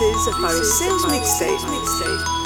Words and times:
Is 0.00 0.26
a 0.28 0.32
Pharisees 0.32 1.04
mixtape. 1.04 2.39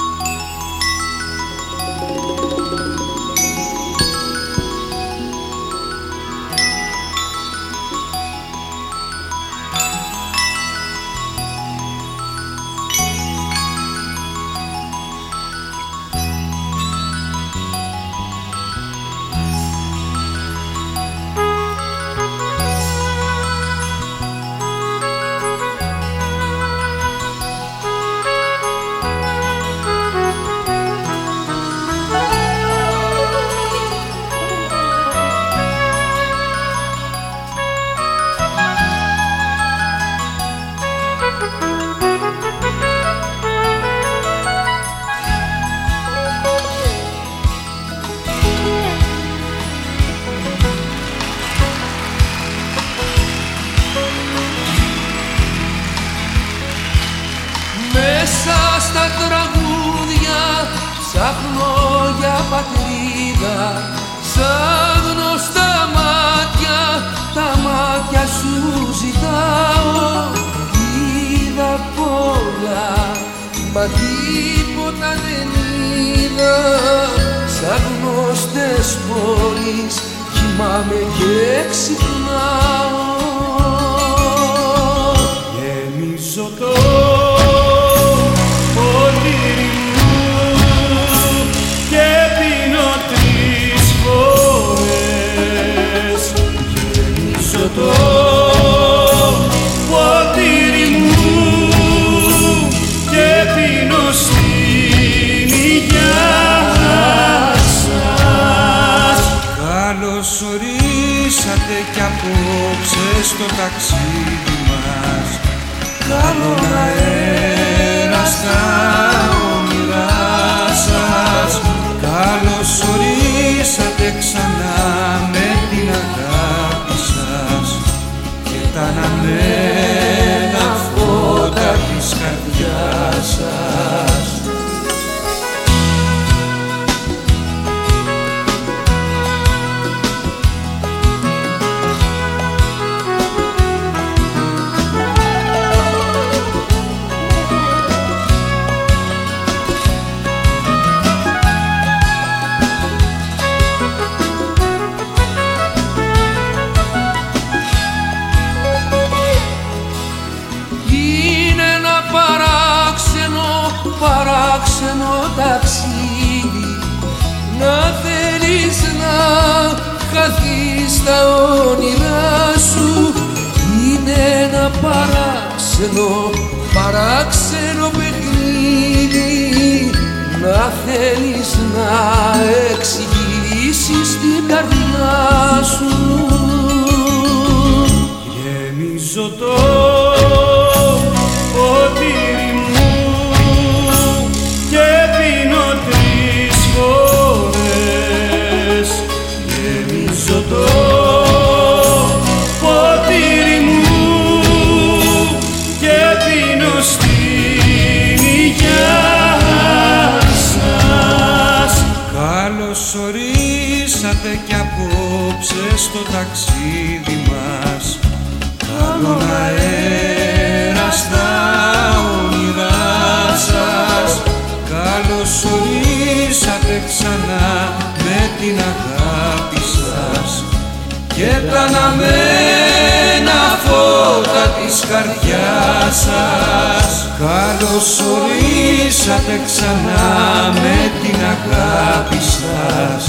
τα 231.55 231.61
αναμένα 231.61 233.39
φώτα 233.65 234.45
της 234.57 234.75
καρδιάς 234.89 235.95
σας. 235.95 236.91
Καλώς 237.19 237.89
ορίσατε 237.99 239.35
ξανά 239.45 240.07
με 240.53 240.77
την 241.01 241.15
αγάπη 241.15 242.19
σας. 242.21 243.03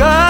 Η 0.00 0.29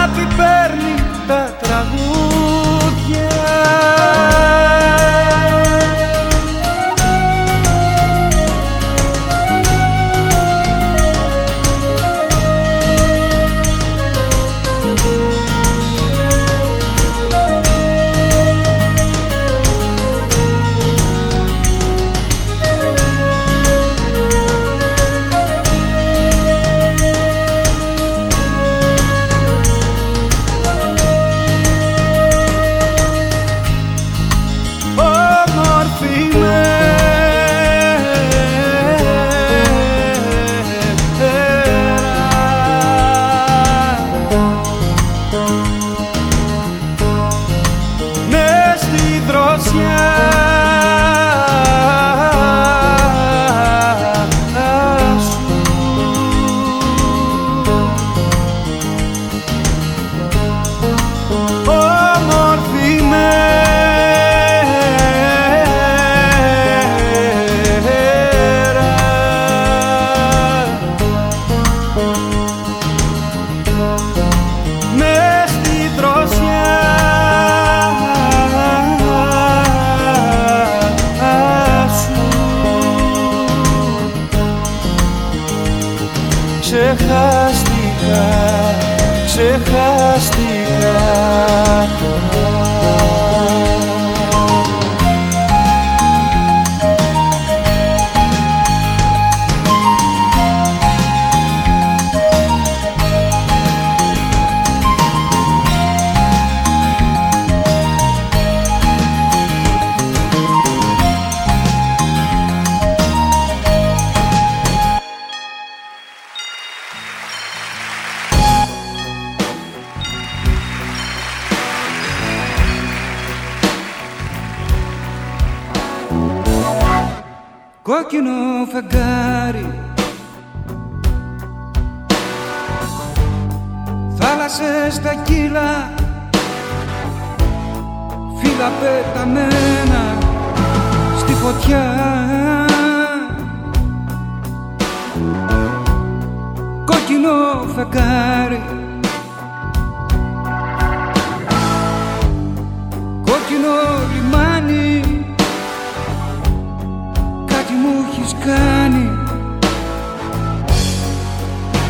έχεις 158.20 158.34
κάνει. 158.44 159.10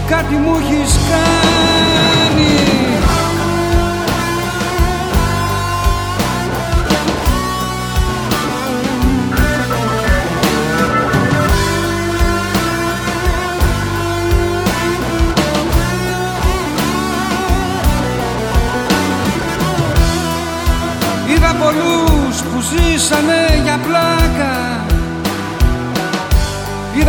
Κάτι 0.09 0.35
μου 0.35 0.57
έχεις 0.61 0.99
κάνει. 1.11 2.49
Είδα 21.35 21.55
πολλούς 21.55 22.43
που 22.43 22.61
ζήσαμε 22.61 23.61
για 23.65 23.79
πλάι 23.87 24.20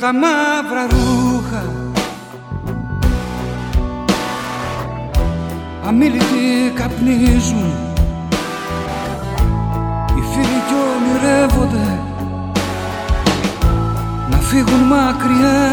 τα 0.00 0.12
μαύρα 0.12 0.86
ρούχα. 0.90 1.64
Αμήλυτοι 5.86 6.72
καπνίζουν. 6.74 7.72
Οι 10.16 10.22
φίλοι 10.32 10.62
κι 10.68 10.74
ονειρεύονται. 10.94 11.98
Να 14.30 14.36
φύγουν 14.36 14.80
μακριά. 14.80 15.66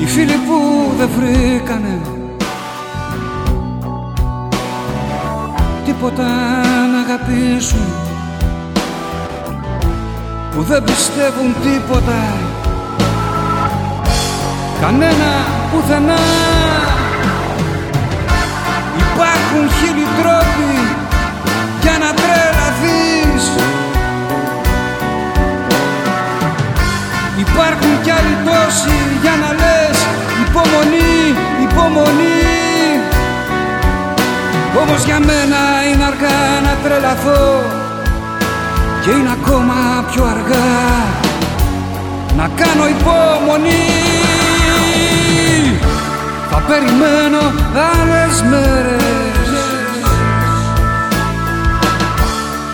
Οι 0.00 0.06
φίλοι 0.06 0.32
που 0.32 0.90
δεν 0.98 1.08
βρήκανε 1.16 2.00
τίποτα 6.02 6.28
να 6.92 6.98
αγαπήσουν 6.98 7.86
που 10.50 10.62
δεν 10.62 10.84
πιστεύουν 10.84 11.54
τίποτα 11.62 12.22
κανένα 14.80 15.30
πουθενά. 15.72 16.18
Υπάρχουν 18.96 19.70
χίλιοι 19.76 20.06
τρόποι 20.18 20.74
για 21.82 21.96
να 21.98 22.10
τρελαθείς. 22.20 23.44
Υπάρχουν 27.36 28.02
κι 28.02 28.10
άλλοι 28.10 28.36
τόσοι 28.44 28.98
για 29.22 29.34
να 29.42 29.52
λες 29.52 29.98
υπομονή, 30.46 31.14
υπομονή 31.62 32.41
πως 34.74 35.04
για 35.04 35.18
μένα 35.18 35.60
είναι 35.92 36.04
αργά 36.04 36.60
να 36.62 36.76
τρελαθώ 36.82 37.62
και 39.04 39.10
είναι 39.10 39.30
ακόμα 39.40 40.04
πιο 40.10 40.24
αργά 40.24 40.70
να 42.36 42.50
κάνω 42.54 42.88
υπομονή. 42.88 43.84
Θα 46.50 46.62
περιμένω 46.68 47.42
άλλες 47.92 48.42
μέρες. 48.50 49.48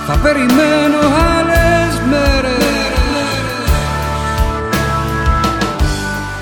Θα 0.07 0.17
περιμένω 0.23 0.99
άλλες 1.37 2.01
μέρες. 2.11 2.93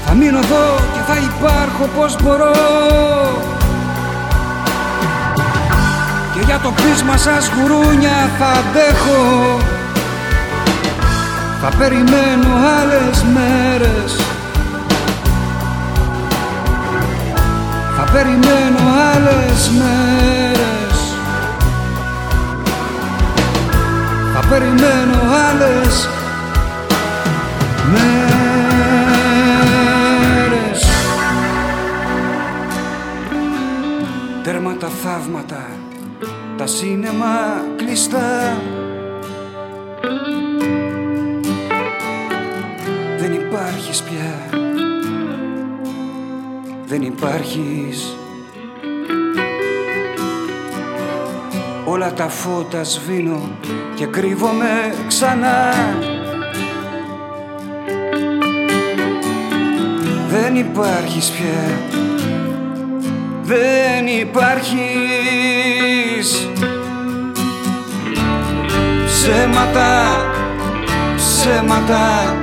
Θα 0.07 0.15
μείνω 0.15 0.39
εδώ 0.39 0.75
και 0.93 1.13
θα 1.13 1.17
υπάρχω 1.19 1.89
πως 1.97 2.17
μπορώ. 2.23 2.55
και 3.39 3.56
για 6.47 6.59
το 6.59 6.71
πείσμα 6.71 7.17
σας 7.17 7.51
γουρούνια 7.55 8.31
θα 8.39 8.47
αντέχω. 8.47 9.59
Θα 11.63 11.77
περιμένω 11.79 12.49
άλλες 12.81 13.23
μέρες. 13.35 14.17
Θα 17.97 18.13
περιμένω 18.13 18.79
άλλες 19.15 19.71
μέρες. 19.79 21.15
Θα 24.35 24.41
περιμένω 24.49 25.19
άλλες 25.49 26.09
μέρες. 27.93 28.37
Τέρμα 34.43 34.77
τα 34.77 34.89
θαύματα 35.03 35.76
Τα 36.67 36.73
σίνεμα 36.73 37.65
κλειστά. 37.77 38.57
Δεν 43.19 43.33
υπάρχεις 43.33 44.03
πια. 44.03 44.61
Δεν 46.87 47.03
υπάρχεις. 47.03 48.17
Όλα 51.85 52.13
τα 52.13 52.29
φώτα 52.29 52.85
σβήνω 52.85 53.41
και 53.95 54.07
κρύβομαι 54.07 54.95
ξανά. 55.07 55.73
Δεν 60.29 60.57
υπάρχεις 60.57 61.31
πια. 61.31 61.79
Δεν 63.43 64.07
υπάρχεις 64.07 65.06
Ψέματα, 69.07 69.91
ψέματα. 71.17 72.37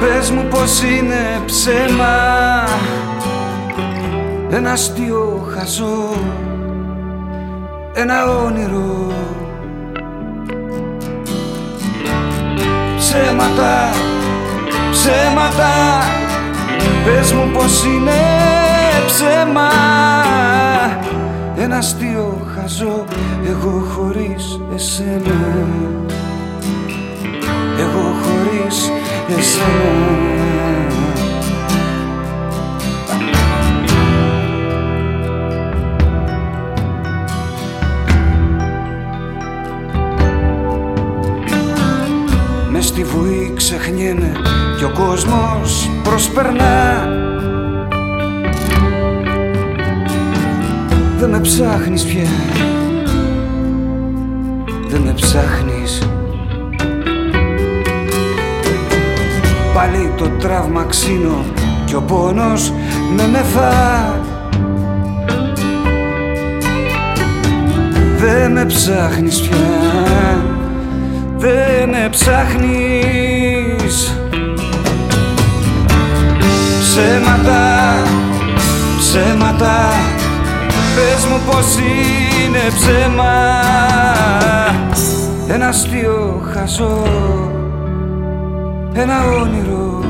Πες 0.00 0.30
μου 0.30 0.44
πως 0.50 0.82
είναι 0.82 1.42
ψέμα. 1.46 2.14
Ένα 4.50 4.72
αστείο 4.72 5.48
χαζό 5.54 6.10
Ένα 7.94 8.30
όνειρο. 8.44 9.12
Ψέματα, 12.96 13.90
ψέματα. 14.90 16.02
Πες 17.04 17.32
μου 17.32 17.50
πως 17.52 17.84
είναι 17.84 18.20
ψέμα 19.06 19.70
Ένα 21.58 21.76
αστείο 21.76 22.46
χαζό 22.54 23.04
Εγώ 23.48 23.84
χωρίς 23.94 24.60
εσένα. 24.74 25.66
Εγώ 27.78 28.14
χωρίς 28.22 28.90
εσένα. 29.38 30.34
Μες 42.70 42.86
στη 42.86 43.04
βουή 43.04 43.52
ξεχνιέμαι 43.56 44.32
κι 44.76 44.84
ο 44.84 44.90
κόσμος 44.94 45.90
προσπερνά 46.02 47.08
Δεν 51.18 51.28
με 51.28 51.40
ψάχνεις 51.40 52.04
πια. 52.04 52.28
Δεν 54.88 55.00
με 55.00 55.12
ψάχνεις. 55.12 56.08
Πάλι 59.74 60.12
το 60.16 60.28
τραύμα 60.28 60.84
ξύνω 60.84 61.44
κι 61.84 61.94
ο 61.94 62.02
πόνος 62.02 62.72
με 63.16 63.26
μεθά. 63.26 64.20
Δεν 68.18 68.52
με 68.52 68.64
ψάχνεις 68.64 69.40
πια. 69.40 69.56
Δεν 71.36 71.88
με 71.88 72.08
ψάχνεις. 72.10 74.20
Ψέματα, 76.80 77.94
ψέματα 78.98 79.92
Πες 80.96 81.26
μου 81.26 81.40
πως 81.46 81.76
είναι 81.76 82.58
ψέμα. 82.74 83.34
Ένα 85.48 85.68
αστείο 85.68 86.42
χαζό 86.52 87.02
Ένα 88.92 89.24
όνειρο. 89.24 90.02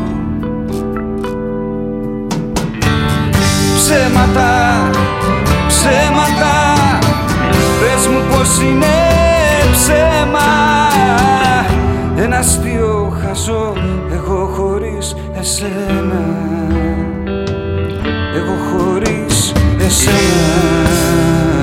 Ψέματα, 3.77 4.91
ψέματα 5.69 6.75
Πες 7.81 8.07
μου 8.07 8.21
πως 8.31 8.61
είναι 8.61 8.95
ψέμα. 9.73 10.49
Ένα 12.17 12.37
αστείο 12.37 13.17
χαζό 13.23 13.73
Εγώ 14.13 14.51
χωρίς 14.57 15.17
εσένα. 15.41 16.25
Εγώ 18.37 18.55
χωρίς 18.71 19.16
εσένα 19.87 20.17
Προχθές 20.87 21.56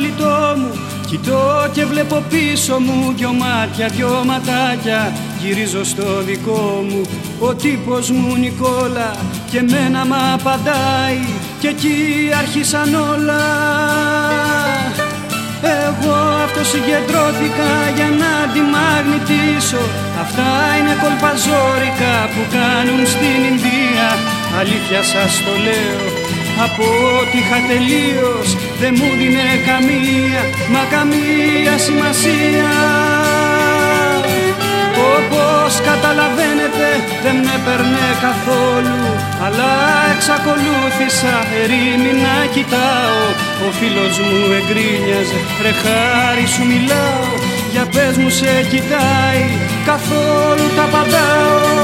κάποιο 0.00 0.14
κόλλητό 0.16 0.54
μου. 0.56 0.70
Κοιτώ 1.06 1.68
και 1.72 1.84
βλέπω 1.84 2.24
πίσω 2.30 2.78
μου 2.80 3.14
δυο 3.16 3.32
μάτια, 3.32 3.88
δυο 3.88 4.22
ματάκια. 4.26 5.12
Γυρίζω 5.42 5.84
στο 5.84 6.22
δικό 6.22 6.84
μου, 6.88 7.00
ο 7.40 7.54
τύπος 7.54 8.10
μου 8.10 8.36
Νικόλα 8.36 9.14
Και 9.50 9.62
μένα 9.62 10.04
μ' 10.04 10.12
απαντάει. 10.34 11.24
Και 11.60 11.68
εκεί 11.68 11.96
άρχισαν 12.38 12.94
όλα. 12.94 13.44
Εγώ 15.86 16.16
αυτός 16.44 16.68
συγκεντρώθηκα 16.68 17.72
για 17.96 18.08
να 18.22 18.32
τη 18.52 18.60
μαγνητήσω. 18.74 19.82
Αυτά 20.24 20.50
είναι 20.78 20.94
κολπαζόρικα 21.02 22.14
που 22.32 22.42
κάνουν 22.56 23.06
στην 23.14 23.38
Ινδία. 23.50 24.08
Αλήθεια 24.60 25.02
σας 25.12 25.32
το 25.44 25.52
λέω 25.66 26.04
από 26.66 26.84
ό,τι 27.20 27.38
είχα 27.38 27.58
τελείως 27.72 28.48
δεν 28.80 28.94
μου 28.98 29.10
δίνε 29.18 29.48
καμία 29.68 30.42
μα 30.72 30.82
καμία 30.94 31.74
σημασία. 31.86 32.72
Όπως 35.14 35.70
καταλαβαίνετε 35.88 36.88
δεν 37.24 37.36
με 37.46 37.56
παίρνε 37.64 38.08
καθόλου 38.26 39.02
αλλά 39.44 39.72
εξακολούθησα 40.14 41.36
ερήμη 41.62 42.12
να 42.24 42.36
κοιτάω. 42.54 43.22
Ο 43.66 43.68
φίλος 43.78 44.14
μου 44.24 44.38
εγκρίνιαζε 44.58 45.40
ρε 45.64 45.72
χάρη 45.82 46.46
σου 46.54 46.64
μιλάω 46.70 47.28
για 47.72 47.84
πες 47.94 48.14
μου 48.20 48.30
σε 48.38 48.52
κοιτάει 48.70 49.44
καθόλου 49.90 50.66
τα 50.76 50.86
παντάω 50.92 51.80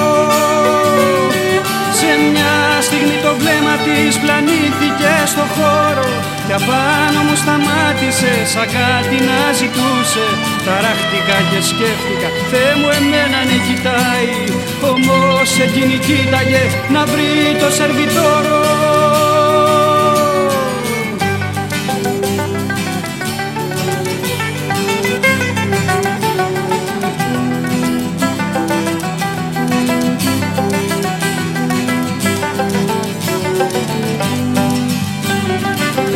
σε 1.98 2.10
μια 2.30 2.54
στιγμή 2.86 3.16
το 3.24 3.32
βλέμμα 3.40 3.74
της 3.86 4.18
πλανήθηκε 4.22 5.12
στο 5.32 5.44
χώρο 5.54 6.35
και 6.46 6.54
απάνω 6.60 7.20
μου 7.26 7.36
σταμάτησε 7.42 8.32
σαν 8.52 8.66
κάτι 8.76 9.16
να 9.28 9.38
ζητούσε. 9.60 10.26
Ταράχτηκα 10.66 11.38
και 11.50 11.60
σκέφτηκα 11.70 12.28
Θεέ 12.50 12.72
μου 12.80 12.88
εμένα 12.98 13.38
ναι 13.48 13.58
κοιτάει. 13.66 14.34
Όμως 14.90 15.48
εκείνη 15.66 15.96
κοίταγε 16.06 16.64
να 16.94 17.02
βρει 17.10 17.32
το 17.60 17.68
σερβιτόρο 17.76 18.95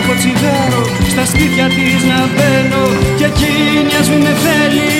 από 0.00 0.12
τσιγάρο 0.18 0.82
Στα 1.12 1.24
σπίτια 1.30 1.66
της 1.76 2.00
να 2.10 2.18
μπαίνω 2.32 2.84
Και 3.18 3.26
εκείνη 3.32 3.92
ας 4.00 4.08
μην 4.10 4.20
με 4.26 4.32
θέλει. 4.44 4.92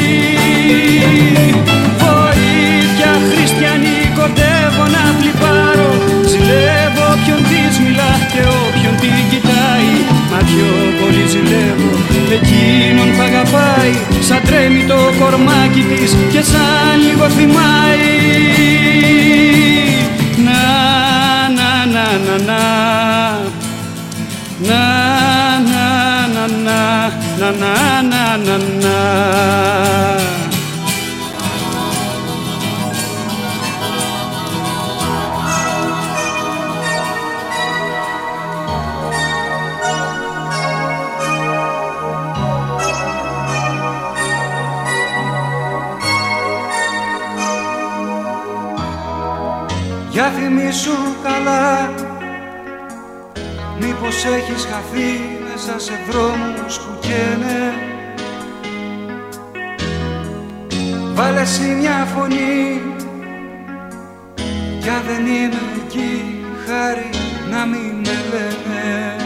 Βοήθεια 2.02 3.10
χριστιανή 3.30 3.98
κοντεύω 4.18 4.84
να 4.94 5.02
φλιπάρω 5.18 5.90
Ζηλεύω 6.30 7.04
όποιον 7.14 7.40
της 7.50 7.72
μιλά 7.82 8.12
και 8.32 8.42
όποιον 8.64 8.94
την 9.02 9.22
κοιτάει. 9.30 9.90
Μα 10.30 10.38
πιο 10.48 10.70
πολύ 10.98 11.24
ζηλεύω 11.32 11.90
εκείνον 12.38 13.08
που 13.14 13.22
αγαπάει. 13.28 13.92
Σαν 14.20 14.40
τρέμει 14.46 14.82
το 14.90 14.98
κορμάκι 15.18 15.82
της 15.90 16.16
και 16.32 16.42
σαν 16.50 16.94
λίγο 17.06 17.28
θυμάει. 17.36 18.08
Να, 20.46 20.60
να, 21.56 21.70
να, 21.94 22.04
να, 22.26 22.44
να 22.48 22.99
να 27.40 27.50
να 27.50 28.02
να 28.02 28.36
να 28.36 28.56
να 28.56 28.56
να 28.56 29.00
Για 50.10 50.30
θυμίσου 50.30 50.90
καλά 51.22 51.90
Μήπως 53.80 54.24
έχεις 54.24 54.64
χαθεί 54.64 55.38
μέσα 55.50 55.78
σε 55.78 55.92
δρόμους 56.10 56.89
που 57.20 57.36
καίνε 57.36 57.72
Βάλε 61.14 61.40
εσύ 61.40 61.74
μια 61.80 62.08
φωνή 62.14 62.82
Κι 64.80 64.88
αν 64.88 65.02
δεν 65.06 65.26
είμαι 65.26 65.60
εκεί 65.84 66.44
χάρη 66.66 67.10
να 67.50 67.66
μην 67.66 67.94
με 67.94 68.16
λένε. 68.30 69.16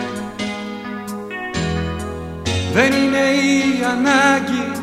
Δεν 2.73 2.93
είναι 2.93 3.19
η 3.19 3.85
ανάγκη 3.85 4.81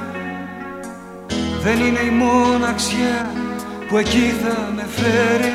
Δεν 1.64 1.80
είναι 1.80 2.00
η 2.00 2.10
μοναξιά 2.10 3.32
που 3.90 3.98
εκεί 3.98 4.34
θα 4.44 4.72
με 4.76 4.86
φέρει. 4.90 5.54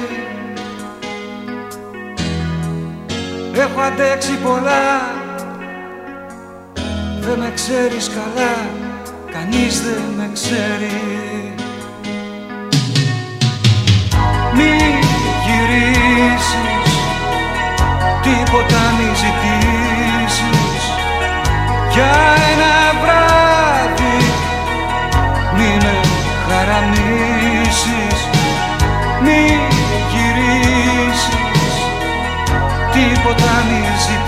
Έχω 3.54 3.80
αντέξει 3.80 4.32
πολλά 4.42 4.44
Δεν 4.52 5.04
με 5.04 5.05
ξέρεις 7.56 8.08
καλά 8.08 8.54
Κανείς 9.32 9.82
δεν 9.82 10.02
με 10.16 10.30
ξέρει. 10.32 11.00
Μη 14.56 14.74
γυρίσεις 15.44 16.46
Τίποτα 18.22 18.82
μη 18.96 19.08
ζητήσεις. 19.22 20.82
Για 21.92 22.14
ένα 22.52 22.74
βράδυ 23.02 24.18
Μη 25.56 25.76
με 25.82 26.00
χαραμίσεις 26.48 28.18
Μη 29.22 29.66
τίποτα 32.96 33.52
μη 33.68 33.80
ζητήσεις 34.06 34.25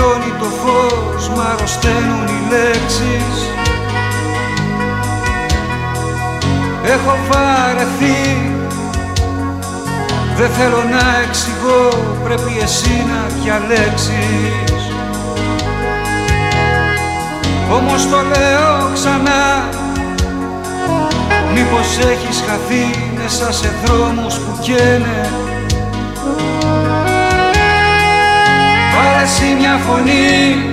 Με 0.00 0.06
τυφλώνει 0.06 0.32
το 0.38 0.44
φως 0.44 1.28
μ' 1.28 1.40
αρρωσταίνουν 1.40 2.26
οι 2.26 2.40
λέξεις. 2.50 3.36
Έχω 6.84 7.18
βαρεθεί 7.28 8.52
Δεν 10.36 10.50
θέλω 10.50 10.82
να 10.90 11.20
εξηγώ 11.28 11.88
Πρέπει 12.24 12.58
εσύ 12.62 13.06
να 13.10 13.40
διαλέξεις. 13.42 14.82
Όμως 17.72 18.08
το 18.10 18.16
λέω 18.16 18.90
ξανά 18.94 19.68
Μήπως 21.54 21.98
έχεις 21.98 22.42
χαθεί 22.46 23.12
μέσα 23.22 23.52
σε 23.52 23.70
δρόμους 23.84 24.34
που 24.34 24.58
καίνε 24.60 25.39
εσύ 29.22 29.56
μια 29.58 29.80
φωνή. 29.86 30.64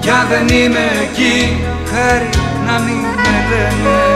Κι 0.00 0.10
αν 0.10 0.26
δεν 0.28 0.56
είμαι 0.56 0.84
εκεί 1.02 1.62
χάρη 1.90 2.28
να 2.66 2.78
μην 2.78 2.96
με 2.96 3.36
λένε 3.48 4.13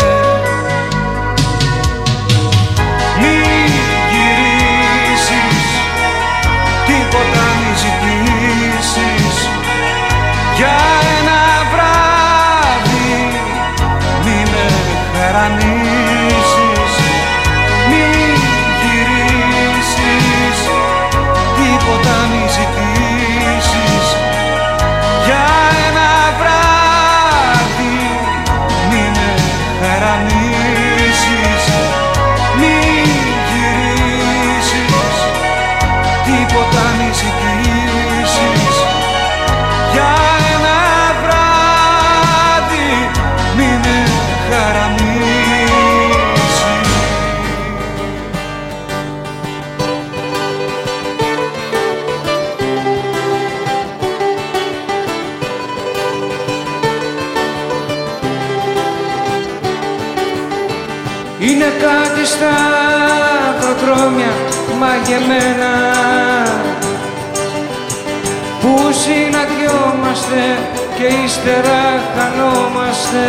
ύστερα 71.39 71.83
χανόμαστε. 72.17 73.27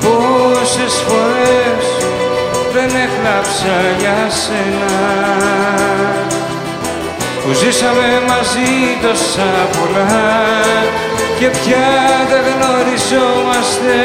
Πόσες 0.00 0.94
φορές 1.06 1.84
δεν 2.72 2.90
έκλαψα 3.04 3.76
για 3.98 4.20
σένα. 4.42 4.94
Που 7.42 7.50
ζήσαμε 7.52 8.08
μαζί 8.28 8.72
τόσα 9.02 9.52
πολλά 9.74 10.24
και 11.38 11.46
πια 11.46 11.88
δεν 12.30 12.44
γνωριζόμαστε. 12.52 13.96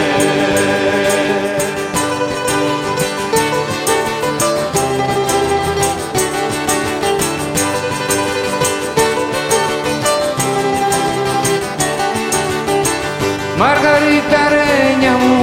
ρένια 14.53 15.15
μου, 15.21 15.37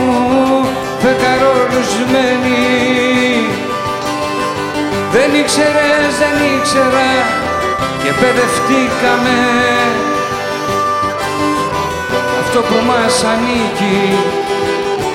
φεκαρόλουσμένη 1.02 2.58
Δεν 5.12 5.34
ήξερες, 5.40 6.12
δεν 6.20 6.36
ήξερα 6.56 7.10
και 8.02 8.10
παιδευτήκαμε. 8.20 9.38
Αυτό 12.40 12.60
που 12.60 12.76
μας 12.86 13.24
ανήκει 13.32 14.18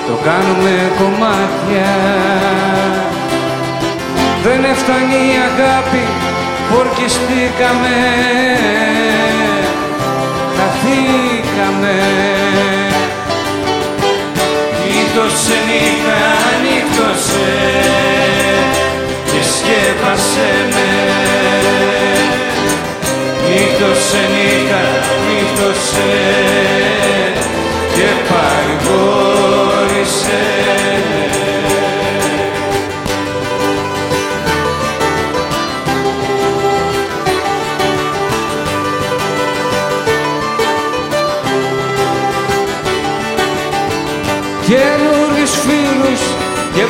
το 0.08 0.14
κάνουμε 0.24 0.92
κομμάτια. 0.98 1.92
Δεν 4.44 4.64
έφτανε 4.64 5.14
η 5.14 5.34
αγάπη 5.50 6.06
που 6.70 6.76
ορκιστήκαμε. 6.80 7.96
Χαθήκαμε 10.58 12.23
Νύχτωσε 15.14 15.54
νύχτα, 15.68 16.22
νύχτωσε 16.64 17.50
και 19.26 19.42
σκέπασε 19.54 20.50
με. 20.74 20.90
Νύχτωσε 23.48 24.22
νύχτα, 24.34 24.82
νύχτωσε 25.28 26.93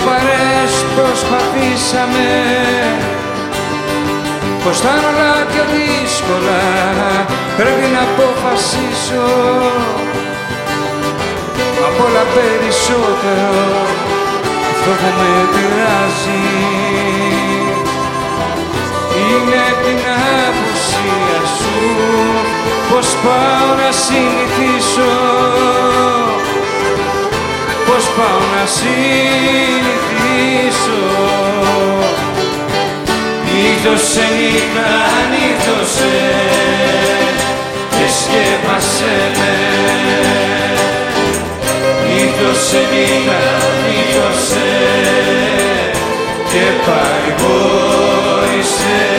και 0.03 0.09
παρέες 0.09 0.75
προσπαθήσαμε. 0.95 2.29
Πως 4.63 4.79
θα 4.79 4.89
είναι 4.95 5.07
όλα 5.11 5.31
πιο 5.51 5.63
δύσκολα 5.75 6.61
πρέπει 7.57 7.87
να 7.95 8.01
αποφασίσω. 8.09 9.25
Απ' 11.87 11.99
όλα 12.05 12.23
περισσότερο 12.35 13.61
αυτό 14.71 14.91
που 14.99 15.09
με 15.19 15.33
πειράζει. 15.53 16.43
Είναι 19.25 19.65
την 19.83 19.99
απουσία 20.47 21.39
σου 21.57 21.77
πως 22.89 23.07
πάω 23.23 23.67
να 23.81 23.91
συνηθίσω 23.91 25.11
πως 27.95 28.07
πάω 28.17 28.41
να 28.55 28.63
συνηθίσω. 28.75 29.01
Νύχτωσε 33.45 34.25
νύχτα, 34.37 34.91
νύχτωσε 35.31 36.15
και 37.89 38.07
σκέπασε 38.17 39.15
με. 39.37 39.55
Νύχτωσε 42.07 42.81
νύχτα, 42.91 43.41
νύχτωσε 43.83 44.69
και 46.51 46.65
παρηγόρησε 46.85 47.93
με 49.09 49.12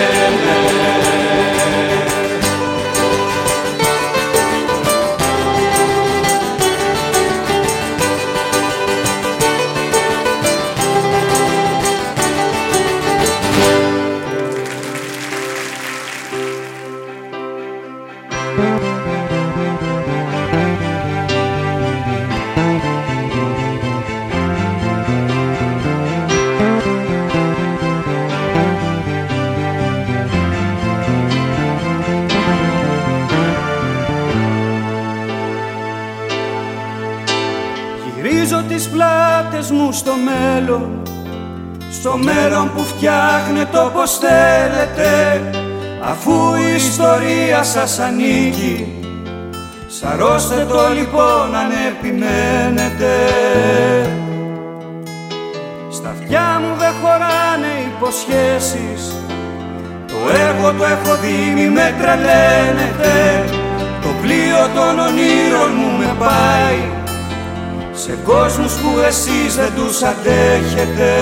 όπως 43.85 44.19
θέλετε 44.19 45.41
Αφού 46.11 46.55
η 46.55 46.75
ιστορία 46.75 47.63
σας 47.63 47.99
ανήκει. 47.99 49.03
Σαρώστε 49.87 50.67
το 50.69 50.89
λοιπόν 50.95 51.55
αν 51.55 51.71
επιμένετε. 51.89 53.15
Στα 55.91 56.09
αυτιά 56.11 56.61
μου 56.61 56.77
δεν 56.79 56.93
χωράνε 57.03 57.73
υποσχέσεις. 57.87 59.15
Το 60.07 60.15
έργο 60.49 60.73
το 60.79 60.85
έχω 60.85 61.17
δει 61.17 61.53
μη 61.55 61.69
με 61.69 61.95
τρελαίνετε. 62.01 63.45
Το 64.03 64.09
πλοίο 64.23 64.69
των 64.75 64.99
ονείρων 64.99 65.71
μου 65.77 65.99
με 65.99 66.15
πάει. 66.19 66.81
Σε 67.93 68.19
κόσμους 68.25 68.73
που 68.73 68.99
εσείς 69.07 69.57
δεν 69.57 69.73
τους 69.77 70.03
αντέχετε 70.03 71.13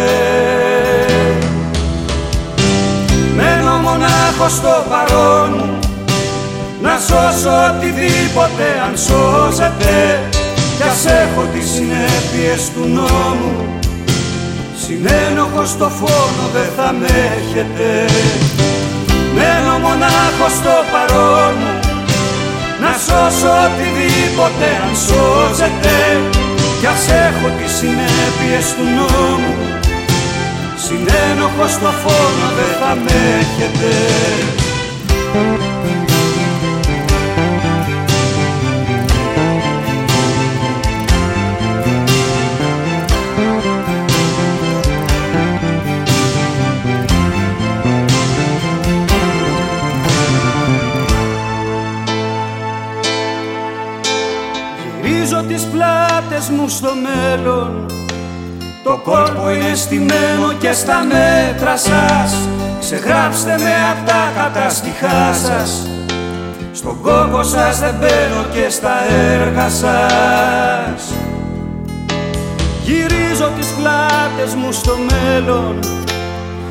μονάχος 4.32 4.52
στο 4.52 4.84
παρόν. 4.90 5.50
Μου 5.50 5.78
να 6.80 6.98
σώσω 7.06 7.50
οτιδήποτε 7.68 8.66
αν 8.86 8.94
σώζεται 8.98 10.20
κι 10.76 10.82
ας 10.82 11.04
έχω 11.06 11.42
τις 11.52 11.70
συνέπειες 11.70 12.70
του 12.74 12.84
νόμου. 12.96 13.54
Συνένοχος 14.84 15.68
στο 15.68 15.88
φόνο 15.98 16.44
δεν 16.54 16.68
θα 16.76 16.94
με 16.98 17.06
έχετε. 17.38 17.88
Μένω 19.34 19.78
μονάχος 19.78 20.52
στο 20.60 20.76
παρόν. 20.92 21.56
Μου 21.60 22.82
να 22.82 22.92
σώσω 23.06 23.52
οτιδήποτε 23.66 24.68
αν 24.84 24.94
σώζεται 25.06 25.96
κι 26.80 26.86
ας 26.86 27.04
έχω 27.26 27.46
τις 27.58 27.72
συνέπειες 27.78 28.66
του 28.76 28.84
νόμου 28.96 29.81
συνένοχο 30.86 31.66
στο 31.68 31.90
φόνο 32.02 32.46
δεν 32.56 32.70
θα 32.80 32.94
μέχεται. 32.94 33.92
Γυρίζω 55.02 55.42
τις 55.48 55.62
πλάτες 55.62 56.48
μου 56.48 56.68
στο 56.68 56.92
μέλλον 56.94 57.86
κόλπο 59.04 59.50
είναι 59.50 59.74
στημένο 59.74 60.52
και 60.58 60.72
στα 60.72 61.04
μέτρα 61.12 61.76
σας. 61.76 62.36
Ξεγράψτε 62.80 63.58
με 63.58 63.74
απ' 63.90 64.06
τα 64.08 64.32
καταστιχά 64.36 65.32
σας. 65.32 65.86
Στον 66.72 67.00
κόκο 67.00 67.42
σας 67.42 67.78
δεν 67.78 67.94
μπαίνω 68.00 68.42
και 68.52 68.70
στα 68.70 68.94
έργα 69.10 69.68
σας. 69.68 71.12
Γυρίζω 72.82 73.50
τις 73.58 73.66
πλάτες 73.66 74.54
μου 74.54 74.72
στο 74.72 74.94
μέλλον. 75.10 75.78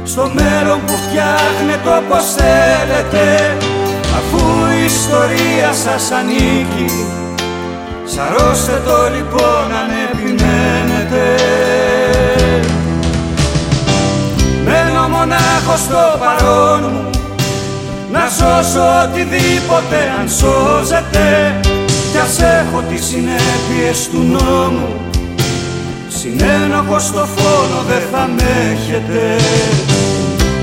Στο 0.03 0.31
μέλλον 0.33 0.79
που 0.85 0.93
φτιάχνετε 0.93 1.89
όπως 1.97 2.23
θέλετε. 2.37 3.55
Αφού 4.17 4.41
η 4.79 4.85
ιστορία 4.85 5.73
σας 5.73 6.11
ανήκει. 6.11 7.05
Σαρώστε 8.05 8.81
το 8.85 8.97
λοιπόν 9.15 9.65
αν 9.81 9.89
επιμένετε 10.07 11.50
Μένω 15.01 15.17
μονάχος 15.17 15.79
στο 15.79 16.03
παρόν 16.19 16.81
μου. 16.93 17.09
Να 18.11 18.23
σώσω 18.37 18.83
οτιδήποτε 19.03 19.99
αν 20.19 20.29
σώζεται. 20.29 21.27
Κι 22.11 22.17
ας 22.25 22.39
έχω 22.39 22.83
τις 22.89 23.03
συνέπειες 23.05 24.09
του 24.11 24.21
νόμου. 24.35 24.89
Συνένοχος 26.17 27.03
στο 27.03 27.27
φόνο 27.35 27.79
δεν 27.89 28.03
θα 28.11 28.29
με 28.35 28.49
έχετε. 28.73 29.21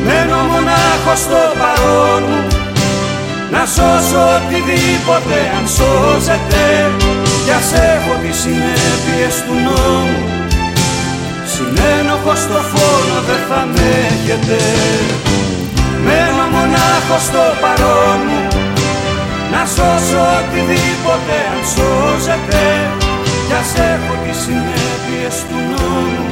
Μένω 0.07 0.39
μονάχος 0.51 1.19
στο 1.27 1.43
παρόν 1.61 2.23
μου. 2.31 2.43
Να 3.53 3.63
σώσω 3.75 4.21
οτιδήποτε 4.37 5.39
αν 5.57 5.67
σώζεται. 5.79 6.65
Κι 7.45 7.53
ας 7.59 7.69
έχω 7.95 8.13
τις 8.23 8.37
συνέπειες 8.43 9.35
του 9.45 9.55
νόμου. 9.67 10.23
Συνένοχος 11.55 12.08
στο 12.45 12.61
φόνο 12.73 13.17
δεν 13.29 13.41
θα 13.49 13.61
με 13.73 13.89
έχετε. 14.09 14.59
Μένω 16.05 16.45
μονάχος 16.55 17.23
στο 17.29 17.45
παρόν 17.61 18.21
μου 18.29 18.43
Να 19.53 19.63
σώσω 19.75 20.23
οτιδήποτε 20.39 21.37
αν 21.53 21.63
σώζεται 21.75 22.67
κι 23.47 23.55
ας 23.61 23.73
έχω 23.93 24.15
τις 24.23 24.39
συνέπειες 24.45 25.37
του 25.49 25.59
νόμου. 25.71 26.27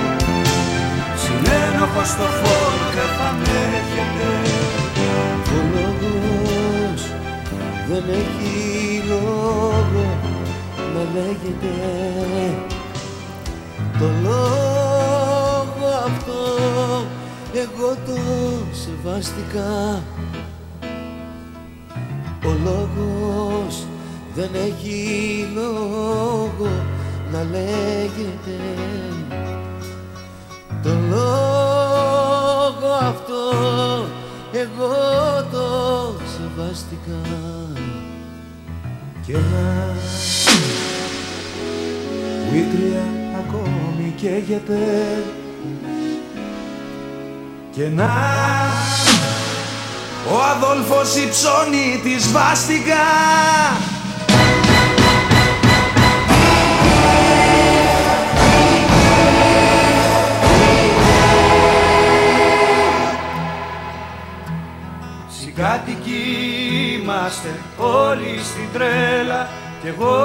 Συνένοχος 1.23 2.09
στο 2.15 2.27
φόνο 2.39 2.87
δεν 2.97 3.11
θα 3.19 3.29
με 3.39 3.59
έχετε. 3.81 4.29
Ο 5.55 5.59
λόγος 5.73 7.03
δεν 7.89 8.05
έχει 8.21 9.03
λόγο 9.09 10.07
να 10.95 11.03
λέγεται 11.15 11.75
Το 13.99 14.07
λόγο 14.23 14.67
αυτό 14.67 14.76
εγώ 17.53 17.97
το 18.07 18.17
σεβάστηκα. 18.73 20.03
Ο 22.45 22.53
λόγος 22.65 23.87
δεν 24.35 24.51
έχει 24.55 25.49
λόγο 25.55 26.69
να 27.33 27.43
λέγεται. 27.43 28.59
Το 30.83 30.91
λόγο 31.11 32.93
αυτό 33.01 33.35
εγώ 34.53 34.95
το 35.51 36.15
σεβάστηκα. 36.37 37.21
Κι 39.27 39.33
ένα 39.33 39.95
που 42.49 42.55
η 42.55 42.67
κρύα 42.73 43.05
ακόμη 43.39 44.15
καίγεται 44.17 44.79
και 47.77 47.89
να 47.89 48.11
ο 50.33 50.43
Αδόλφος 50.43 51.17
υψώνει 51.17 52.01
τη 52.03 52.21
σβάστηκα 52.21 53.05
Συγκάτοικοι 65.41 66.23
είμαστε 67.03 67.61
όλοι 67.77 68.41
στην 68.43 68.69
τρέλα 68.73 69.49
Κι 69.83 69.89
εγώ 69.89 70.19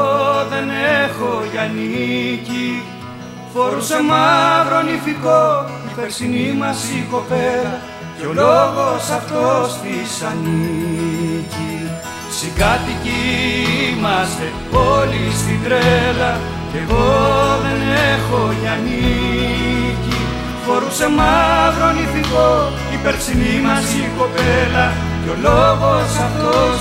δεν 0.49 0.69
έχω 1.03 1.43
για 1.51 1.71
νίκη. 1.73 2.83
Φορούσε 3.53 4.01
μαύρο 4.01 4.81
νηφικό 4.81 5.65
η 5.91 5.93
περσινή 5.99 6.53
μας 6.59 6.79
η 6.99 7.01
κοπέλα 7.11 7.75
Και 8.17 8.25
ο 8.25 8.33
λόγος 8.33 9.03
αυτός 9.19 9.67
της 9.81 10.09
ανήκει. 10.29 11.75
Συγκάτοικοι 12.37 13.23
είμαστε 13.89 14.45
όλοι 14.93 15.23
στην 15.39 15.59
τρέλα 15.63 16.31
Κι 16.71 16.77
εγώ 16.83 17.09
δεν 17.63 17.79
έχω 18.11 18.41
για 18.61 18.75
νίκη. 18.85 20.19
Φορούσε 20.65 21.07
μαύρο 21.17 21.89
νηφικό 21.97 22.51
η 22.95 22.97
περσινή 23.03 23.55
μας 23.65 23.85
η 24.01 24.05
κοπέλα 24.17 24.87
και 25.21 25.29
ο 25.35 25.37
λόγος 25.47 26.11
αυτός 26.27 26.75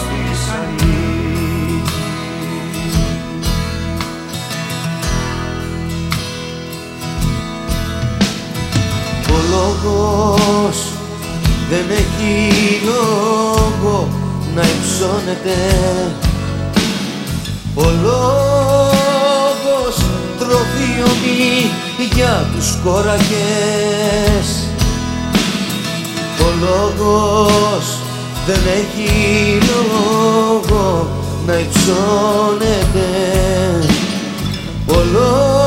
λόγος. 9.50 10.76
Δεν 11.70 11.84
έχει 11.90 12.34
λόγο 12.84 14.08
να 14.54 14.62
υψώνεται. 14.62 15.58
Ο 17.74 17.82
λόγος 18.02 19.96
τροφιονεί 20.38 21.70
για 22.14 22.46
τους 22.54 22.76
κόρακες. 22.84 24.48
Ο 26.40 26.48
λόγος 26.60 27.98
δεν 28.46 28.60
έχει 28.66 29.58
λόγο 29.70 31.08
να 31.46 31.52
υψώνεται. 31.52 33.08
Ο 34.86 35.02
λόγος 35.12 35.59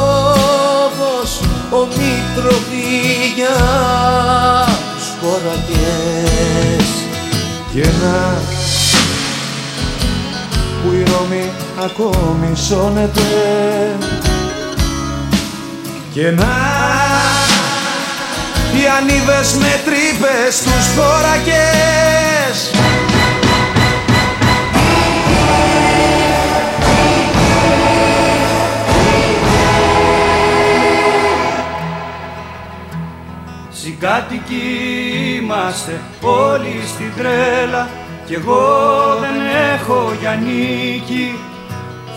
ομίτροφη 1.79 3.33
για 3.35 3.57
τους 4.95 5.07
χωρακές 5.21 6.87
κι 7.71 7.79
ένα 7.79 8.41
που 10.83 10.93
η 10.93 11.03
Ρώμη 11.03 11.51
ακόμη 11.83 12.55
σώνεται. 12.55 13.21
Και 16.13 16.31
να 16.31 16.73
οι 18.73 18.83
ανίδες 18.97 19.53
με 19.53 19.81
τρύπες 19.85 20.61
τους 20.63 20.85
χωρακές 20.95 22.71
Συγκάτοικοι 33.83 34.65
είμαστε 35.37 36.01
όλοι 36.21 36.75
στην 36.87 37.11
τρέλα 37.17 37.89
Κι 38.25 38.33
εγώ 38.33 38.65
δεν 39.21 39.37
έχω 39.73 40.13
για 40.19 40.39
νίκη. 40.45 41.35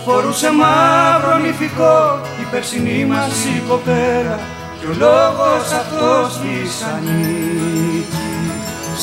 Φορούσε 0.04 0.50
μαύρο 0.50 1.38
νηφικό 1.38 2.20
η 2.42 2.44
περσινή 2.50 3.04
μας 3.04 3.44
η 3.44 3.62
κοπέλα 3.68 4.38
Κι 4.78 4.86
ο 4.86 4.94
λόγος 5.04 5.66
αυτός 5.82 6.28
της 6.42 6.72
ανήκει. 6.94 8.28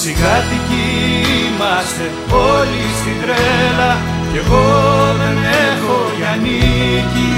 Συγκάτοικοι 0.01 0.87
είμαστε 1.45 2.05
όλοι 2.51 2.83
στην 2.99 3.17
τρέλα 3.21 3.91
Κι 4.31 4.37
εγώ 4.43 4.65
δεν 5.21 5.37
έχω 5.67 5.97
για 6.17 6.37
νίκη. 6.43 7.33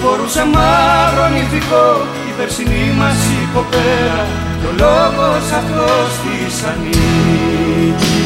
Φορούσε 0.00 0.44
μαύρο 0.44 1.28
νηφικό 1.34 1.86
η 2.32 2.34
περσινή 2.36 2.92
μας 2.98 3.14
η 3.14 3.48
κοπέλα 3.54 4.26
Κι 4.60 4.66
ο 4.66 4.72
λόγος 4.78 5.44
αυτός 5.60 6.10
της 6.22 6.62
ανήκει. 6.62 8.20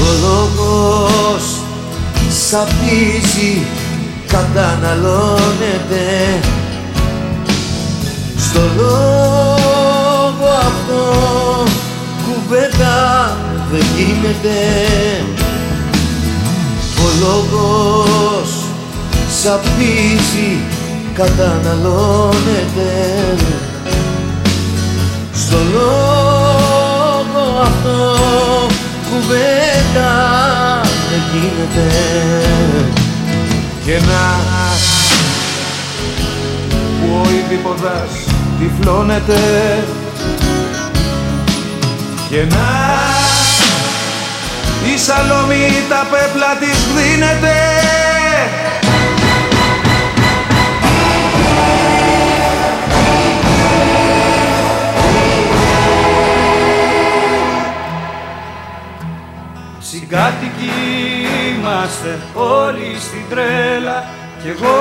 Ο 0.00 0.10
λόγος 0.22 1.44
σαπίζει, 2.48 3.62
καταναλώνεται. 4.26 6.08
Στο 8.38 8.60
λόγο 8.76 10.48
αυτό 10.60 11.02
κουβέντα 12.24 13.36
δεν 13.72 13.84
γίνεται 13.96 15.41
ο 17.04 17.08
λόγος 17.20 18.50
σαπίζει 19.42 20.60
καταναλώνεται. 21.14 22.90
Στο 25.34 25.56
λόγο 25.72 27.60
αυτό 27.62 28.18
κουβέντα 29.10 30.12
δεν 31.10 31.22
γίνεται. 31.32 31.88
Και 33.84 33.92
να 33.92 34.40
που 37.00 37.20
ο 37.24 37.28
Ιδιποδάς 37.30 38.10
τυφλώνεται. 38.58 39.40
Και 42.28 42.44
να 42.50 43.11
η 44.84 44.98
Σαλομή 44.98 45.68
τα 45.88 46.06
πέπλα 46.10 46.56
της 46.60 46.86
δίνεται. 46.94 47.56
Συγκάτοικοι 59.78 60.70
είμαστε 61.48 62.18
όλοι 62.34 62.96
στην 63.00 63.24
τρέλα 63.30 64.04
κι 64.42 64.48
εγώ 64.48 64.78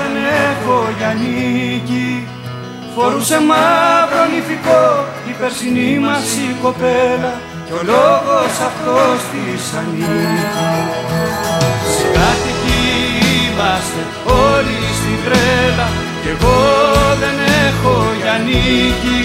δεν 0.00 0.22
έχω 0.50 0.88
για 0.98 1.14
νίκη. 1.20 2.26
Φορούσε 2.94 3.40
μαύρο 3.40 4.24
νηφικό 4.34 5.04
η 5.28 5.32
περσινή 5.40 5.98
μας 5.98 6.36
η 6.36 6.56
κοπέλα 6.62 7.40
κι 7.66 7.72
ο 7.72 7.82
λόγος 7.92 8.54
αυτός 8.68 9.16
της 9.32 9.62
ανήκει 9.78 10.34
Συγκάτοικοι 11.94 12.82
είμαστε 13.36 14.02
όλοι 14.46 14.78
στην 14.98 15.18
τρέλα 15.24 15.88
κι 16.22 16.30
εγώ 16.36 16.58
δεν 17.22 17.36
έχω 17.66 17.94
για 18.20 18.36
νίκη. 18.46 19.20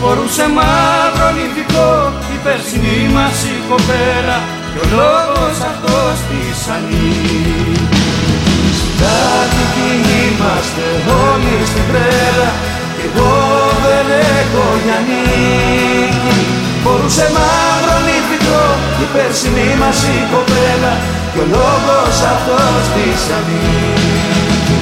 Φορούσε 0.00 0.46
μαύρο 0.56 1.28
νηφικό 1.36 1.92
η 2.34 2.36
περσινή 2.44 3.00
μας 3.14 3.36
η 3.54 3.56
κοπέλα 3.70 4.38
κι 4.70 4.80
ο 4.84 4.86
λόγος 4.98 5.56
αυτός 5.70 6.16
της 6.28 6.58
ανήκει 6.74 7.42
Κάτοικοι 9.00 9.90
είμαστε 10.20 10.86
όλοι 11.28 11.54
στην 11.70 11.84
τρέλα 11.88 12.50
Κι 12.96 13.04
εγώ 13.08 13.32
δεν 13.84 14.06
έχω 14.38 14.64
για 14.84 14.98
νίκη 15.08 16.63
Μπορούσε 16.86 17.26
μαύρο 17.36 17.96
νύχτικο 18.06 18.62
η 19.04 19.06
περσινή 19.14 19.70
μας 19.80 19.98
η 20.16 20.18
κοπέλα 20.32 20.92
Κι 21.32 21.40
ο 21.42 21.46
λόγος 21.54 22.16
αυτός 22.34 22.82
της 22.94 23.20
ανήκει. 23.36 24.78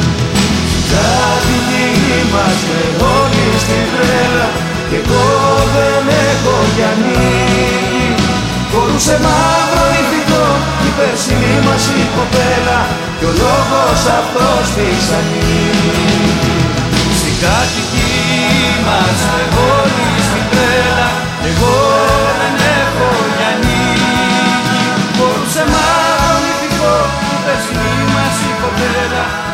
Κάτοικοι 0.90 1.86
είμαστε 2.16 2.78
όλοι 3.16 3.46
στην 3.62 3.86
τρέλα 3.94 4.48
Κι 4.88 4.98
εγώ 5.02 5.26
δεν 5.74 6.04
έχω 6.28 6.56
για 6.76 6.90
νίκη 7.02 8.06
Μπορούσε 8.70 9.16
μαύρο 9.24 9.84
νύχτικο 9.92 10.44
η 10.88 10.90
περσινή 10.98 11.56
μας 11.66 11.84
η 12.00 12.02
κοπέλα 12.16 12.78
Κι 13.18 13.26
ο 13.30 13.32
λόγος 13.42 14.00
αυτός 14.20 14.64
της 14.76 15.04
ανήκει. 15.18 15.96
Στην 17.18 17.34
κάτοικη 17.42 18.10
είμαστε 18.64 19.40
όλοι 19.76 20.08
στην 20.26 20.44
τρέλα 20.52 21.08
κι 21.42 21.48
εγώ 21.48 21.82
Μπορούσε 25.62 25.75
μαύρο 25.75 26.37
νηφικό 26.44 26.94
η 27.33 27.37
περσινή 27.44 28.03
μας 28.14 28.37
η 28.48 28.53
κοπέλα 28.62 29.51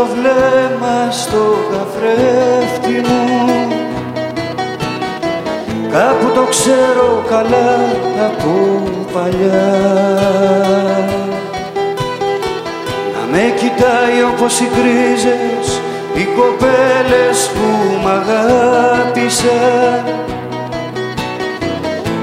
άδειο 0.00 0.14
βλέμμα 0.14 1.10
στο 1.10 1.56
καθρέφτη 1.70 3.08
μου. 3.08 3.28
Κάπου 5.92 6.30
το 6.34 6.42
ξέρω 6.42 7.24
καλά 7.28 7.74
από 8.26 8.82
παλιά. 9.12 9.70
Να 13.12 13.22
με 13.30 13.54
κοιτάει 13.56 14.22
όπως 14.34 14.60
οι 14.60 14.68
γκρίζες 14.74 15.80
οι 16.14 16.24
κοπέλες 16.36 17.50
που 17.54 17.66
μ' 18.02 18.08
αγάπησαν 18.08 20.04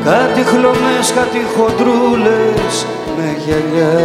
Κάτι 0.03 0.41
χλωμές, 0.41 1.13
κάτι 1.15 1.41
χοντρούλες 1.55 2.85
με 3.17 3.27
γυαλιά 3.45 3.95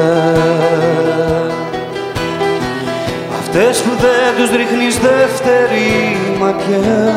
Αυτές 3.55 3.83
που 3.83 3.91
δεν 3.91 4.37
τους 4.37 4.51
ρίχνεις 4.57 4.99
δεύτερη 4.99 6.17
ματιά. 6.39 7.15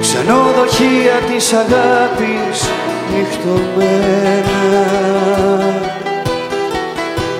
Ξενοδοχεία 0.00 1.16
της 1.28 1.52
αγάπης 1.52 2.68
νυχτωμένα. 3.10 4.86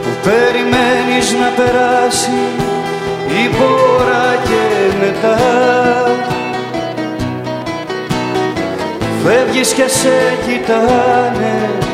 Που 0.02 0.10
περιμένεις 0.22 1.32
να 1.32 1.48
περάσει 1.56 2.40
η 3.28 3.48
πόρα 3.48 4.36
και 4.44 4.96
μετά. 5.00 5.38
Φεύγεις 9.24 9.72
και 9.72 9.88
σε 9.88 10.36
κοιτάνε 10.46 11.85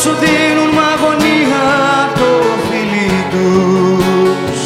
σου 0.00 0.10
δίνουν 0.22 0.70
μ' 0.76 0.84
αγωνία 0.94 1.64
το 2.14 2.30
φιλί 2.66 3.24
τους. 3.30 4.60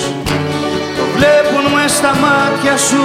Το 0.96 1.04
βλέπουν 1.14 1.72
μες 1.74 1.92
στα 1.92 2.12
μάτια 2.22 2.76
σου 2.76 3.04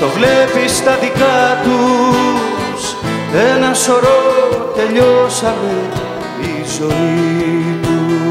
Το 0.00 0.06
βλέπεις 0.08 0.76
στα 0.76 0.96
δικά 1.00 1.60
τους. 1.64 2.96
Ένα 3.54 3.74
σωρό 3.74 4.22
τελειώσαμε 4.76 5.74
η 6.40 6.64
ζωή 6.78 7.78
τους. 7.82 8.22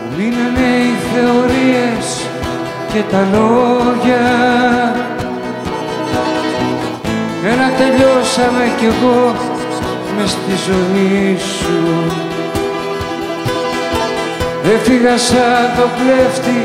Μου 0.00 0.08
μείνανε 0.16 0.68
οι 0.84 0.94
θεωρίες 1.12 2.06
και 2.92 3.02
τα 3.10 3.28
λόγια 3.32 4.79
Ένα 7.62 7.72
τελειώσαμε 7.76 8.64
κι 8.78 8.84
εγώ 8.84 9.34
μες 10.16 10.30
στη 10.30 10.54
ζωή 10.66 11.38
σου. 11.38 11.80
Έφυγα 14.74 15.16
σαν 15.18 15.70
το 15.76 15.86
κλέφτη 15.96 16.60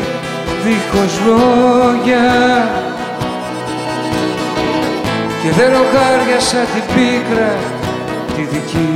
δίχως 0.64 1.14
λόγια. 1.26 2.30
Και 5.42 5.50
δεν 5.58 5.70
ρογάριασα 5.70 6.58
την 6.74 6.84
πίκρα 6.96 7.52
τη 8.36 8.42
δική 8.42 8.94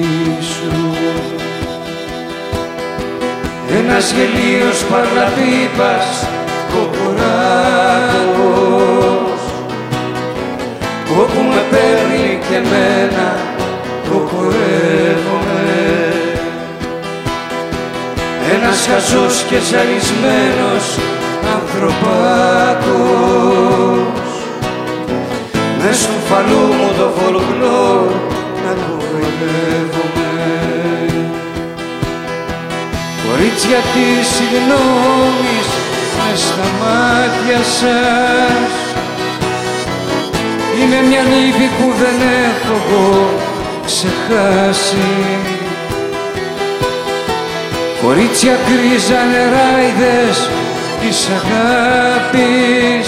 σου. 0.54 0.74
Ένας 3.80 4.06
γελίος 4.12 4.80
παρλαπίπας 4.90 6.28
κοκοράκος 6.74 8.10
όπου 11.22 11.42
με 11.50 11.62
παίρνει 11.72 12.40
και 12.50 12.60
μένα 12.70 13.28
κοκορεύομαι 14.10 15.60
χαζός 18.88 19.44
και 19.50 19.60
ζαλισμένος 19.70 20.86
ανθρωπάκος. 21.56 23.00
Μες 25.80 25.98
στο 25.98 26.18
φαλού 26.28 26.66
μου 26.78 26.90
το 26.98 27.08
φολκλόρ 27.16 28.12
να 28.66 28.72
κοροϊδεύομαι 28.84 30.32
Κορίτσια 33.26 33.80
της 33.94 34.28
συγγνώμης 34.36 35.68
μες 36.18 36.40
στα 36.40 36.68
μάτια 36.80 37.60
σας 37.64 38.79
Είμαι 40.82 41.02
μια 41.08 41.22
νύφη 41.22 41.70
που 41.78 41.94
δεν 42.00 42.20
έχω 42.48 42.74
εγώ 42.88 43.30
ξεχάσει. 43.86 45.10
Κορίτσια 48.04 48.58
κρίζα 48.66 49.22
νεράιδες 49.32 50.50
της 51.02 51.28
αγάπης. 51.40 53.08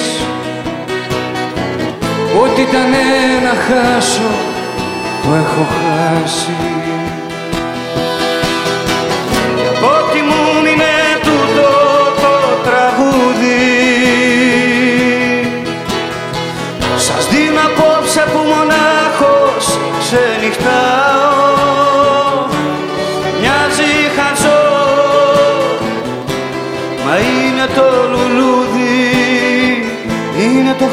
Ό,τι 2.42 2.62
ήταν 2.62 2.92
να 3.44 3.54
χάσω 3.66 4.30
το 5.24 5.36
έχω 5.36 5.68
χάσει 5.80 6.81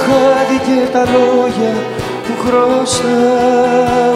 χάδι 0.08 0.58
και 0.66 0.80
τα 0.92 1.04
λόγια 1.14 1.74
που 2.24 2.32
χρωστάω 2.44 4.08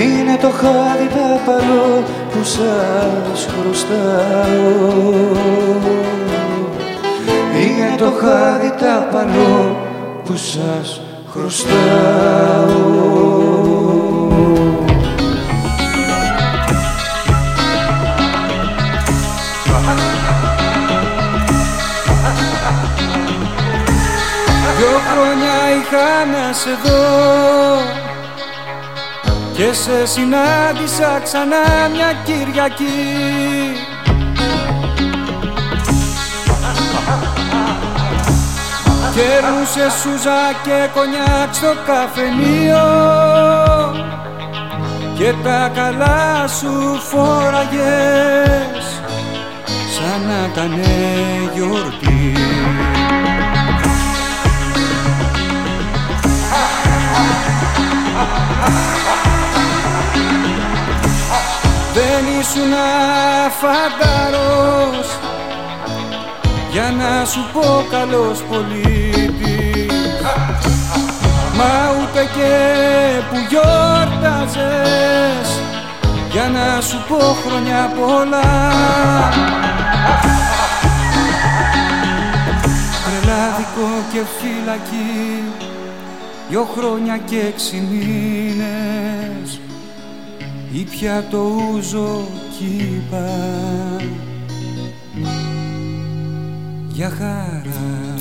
είναι 0.00 0.36
το 0.40 0.50
χάδι 0.50 1.08
τα 1.08 1.40
παλό 1.46 2.02
που 2.30 2.44
σας 2.44 3.48
χρωστάω. 3.54 5.02
Είναι 7.60 7.96
το 7.98 8.10
χάδι 8.20 8.70
τα 8.80 9.08
παλό 9.12 9.76
που 10.24 10.36
σας 10.36 11.00
χρωστάω 11.32 12.94
Δυο 24.86 25.00
χρόνια 25.12 25.54
είχα 25.76 26.24
να 26.24 26.52
σε 26.52 26.78
δω. 26.84 27.76
Και 29.52 29.72
σε 29.72 30.06
συνάντησα 30.06 31.20
ξανά 31.22 31.88
μια 31.92 32.12
Κυριακή. 32.24 32.84
Κέρνουσε 39.14 39.98
σούζα 40.00 40.52
και 40.62 40.88
κονιάκ 40.94 41.54
στο 41.54 41.74
καφενείο. 41.86 42.86
Και 45.18 45.34
τα 45.44 45.70
καλά 45.74 46.48
σου 46.48 47.00
φόραγες 47.10 48.84
σαν 49.94 50.26
να 50.26 50.48
ήταν 50.52 50.80
γιορτή 51.54 52.32
Δεν 61.94 62.24
ήσουν 62.40 62.72
φανταρός 63.60 65.08
για 66.74 66.94
να 66.98 67.24
σου 67.24 67.40
πω 67.52 67.86
καλός 67.90 68.42
πολίτης. 68.42 69.92
Μα 71.56 71.74
ούτε 72.00 72.28
και 72.34 72.52
που 73.30 73.36
γιόρταζες. 73.48 74.64
Για 76.30 76.48
να 76.48 76.80
σου 76.80 77.04
πω 77.08 77.18
χρόνια 77.46 77.92
πολλά. 77.98 78.72
Τρελάδικο 83.04 83.88
και 84.12 84.22
φυλακή 84.38 85.42
δυο 86.54 86.64
χρόνια 86.76 87.18
και 87.18 87.38
έξι 87.38 87.82
μήνες 87.90 89.60
ή 90.72 90.84
πια 90.90 91.24
το 91.30 91.38
ούζο 91.38 92.28
κύπα. 92.58 93.28
Για 96.88 97.10
χαρά. 97.18 98.14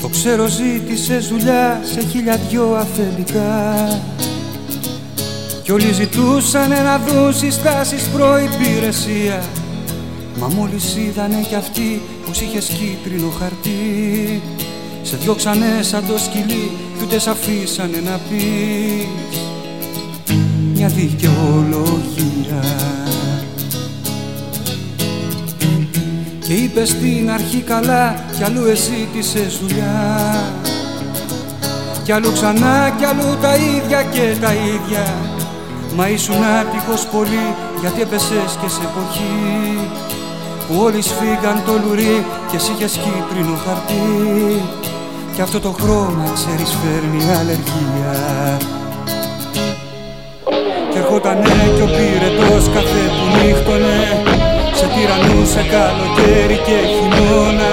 Το 0.00 0.08
ξέρω 0.08 0.46
ζήτησες 0.46 1.28
δουλειά 1.28 1.80
σε 1.84 2.00
χίλια 2.00 2.36
δυο 2.36 2.74
αφεντικά. 2.74 3.88
Κι 5.62 5.72
όλοι 5.72 5.92
ζητούσαν 5.92 6.68
να 6.68 6.98
δουν 6.98 7.34
συστάσεις 7.34 8.08
προϋπηρεσία 8.08 9.42
Μα 10.40 10.46
μόλις 10.46 10.96
είδανε 10.96 11.44
κι 11.48 11.54
αυτοί 11.54 12.02
πως 12.26 12.40
είχες 12.40 12.66
κίτρινο 12.66 13.30
χαρτί. 13.38 14.42
Σε 15.02 15.16
διώξανε 15.16 15.82
σαν 15.82 16.04
το 16.06 16.18
σκυλί 16.18 16.70
κι 16.98 17.04
ούτε 17.04 17.18
σ' 17.18 17.26
αφήσανε 17.26 18.02
να 18.04 18.20
πεις. 18.28 19.38
Μια 20.74 20.88
δικαιολογία. 20.88 22.62
Και 26.46 26.52
είπες 26.52 26.88
στην 26.88 27.30
αρχή 27.30 27.58
καλά 27.58 28.24
κι 28.36 28.42
αλλού 28.44 28.64
εσύ 28.64 28.92
ζητήσες 29.12 29.58
δουλειά. 29.58 30.52
Κι 32.04 32.12
αλλού 32.12 32.32
ξανά 32.32 32.94
κι 32.98 33.04
αλλού 33.04 33.36
τα 33.40 33.56
ίδια 33.56 34.02
και 34.02 34.36
τα 34.40 34.52
ίδια. 34.54 35.14
Μα 35.96 36.08
ήσουν 36.08 36.44
άτυχος 36.60 37.06
πολύ 37.06 37.54
γιατί 37.80 38.00
έπεσες 38.00 38.58
και 38.60 38.68
σε 38.68 38.80
εποχή 38.82 39.78
που 40.66 40.74
όλοι 40.84 41.02
σφίγγαν 41.08 41.58
το 41.66 41.72
λουρί 41.82 42.16
και 42.48 42.56
εσύ 42.60 42.70
είχες 42.74 42.94
κίτρινο 43.02 43.56
χαρτί. 43.64 44.06
Και 45.34 45.42
αυτό 45.46 45.58
το 45.66 45.70
χρώμα 45.80 46.24
ξέρεις 46.38 46.70
φέρνει 46.80 47.20
αλλεργία. 47.38 48.14
Και 50.90 50.98
ερχότανε 51.02 51.54
κι 51.74 51.84
ο 51.86 51.88
πυρετός 51.96 52.64
καφέ 52.74 53.04
που 53.16 53.24
νύχτωνε. 53.34 53.98
Σε 54.78 54.86
τυραννούσε 54.94 55.62
καλοκαίρι 55.74 56.58
και 56.66 56.78
χειμώνα. 56.94 57.72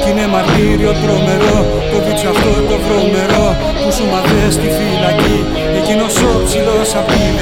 Κι 0.00 0.08
είναι 0.10 0.26
μαρτύριο 0.34 0.92
τρομερό 1.02 1.58
το 1.90 1.96
βίτσο 2.04 2.28
αυτό 2.34 2.52
το 2.68 2.76
βρωμερό. 2.84 3.46
Που 3.80 3.90
σου 3.96 4.04
μαθες 4.12 4.52
στη 4.56 4.68
φυλακή 4.76 5.38
εκείνος 5.78 6.14
ο 6.28 6.32
ψηλός 6.46 6.90
απ' 7.00 7.10
την 7.14 7.34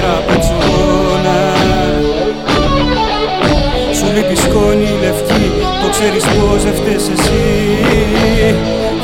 ξέρεις 6.02 6.24
πως 6.24 6.62
δεν 6.64 6.74
φταίς 6.74 7.08
εσύ. 7.08 7.40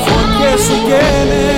Φωτιές 0.05 0.61
σου 0.61 0.77
καίνε 0.87 1.56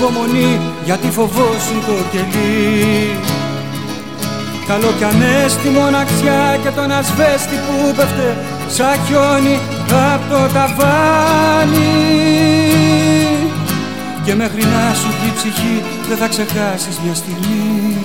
υπομονή 0.00 0.60
γιατί 0.84 1.10
φοβόσουν 1.10 1.78
το 1.86 1.96
κελί. 2.12 3.18
Καλό 4.66 4.90
κι 4.98 5.04
ανέστη 5.04 5.68
μοναξιά 5.68 6.58
και 6.62 6.70
τον 6.78 6.90
ασβέστη 6.98 7.56
που 7.64 7.94
πέφτε 7.96 8.28
σαν 8.68 8.94
χιόνι 9.04 9.56
απ' 10.12 10.24
το 10.30 10.40
ταβάνι. 10.54 11.96
Και 14.24 14.34
μέχρι 14.34 14.62
να 14.74 14.94
σου 15.00 15.08
πει 15.18 15.26
η 15.26 15.32
ψυχή 15.36 15.76
δεν 16.08 16.16
θα 16.16 16.28
ξεχάσεις 16.28 16.96
μια 17.04 17.14
στιγμή. 17.14 18.04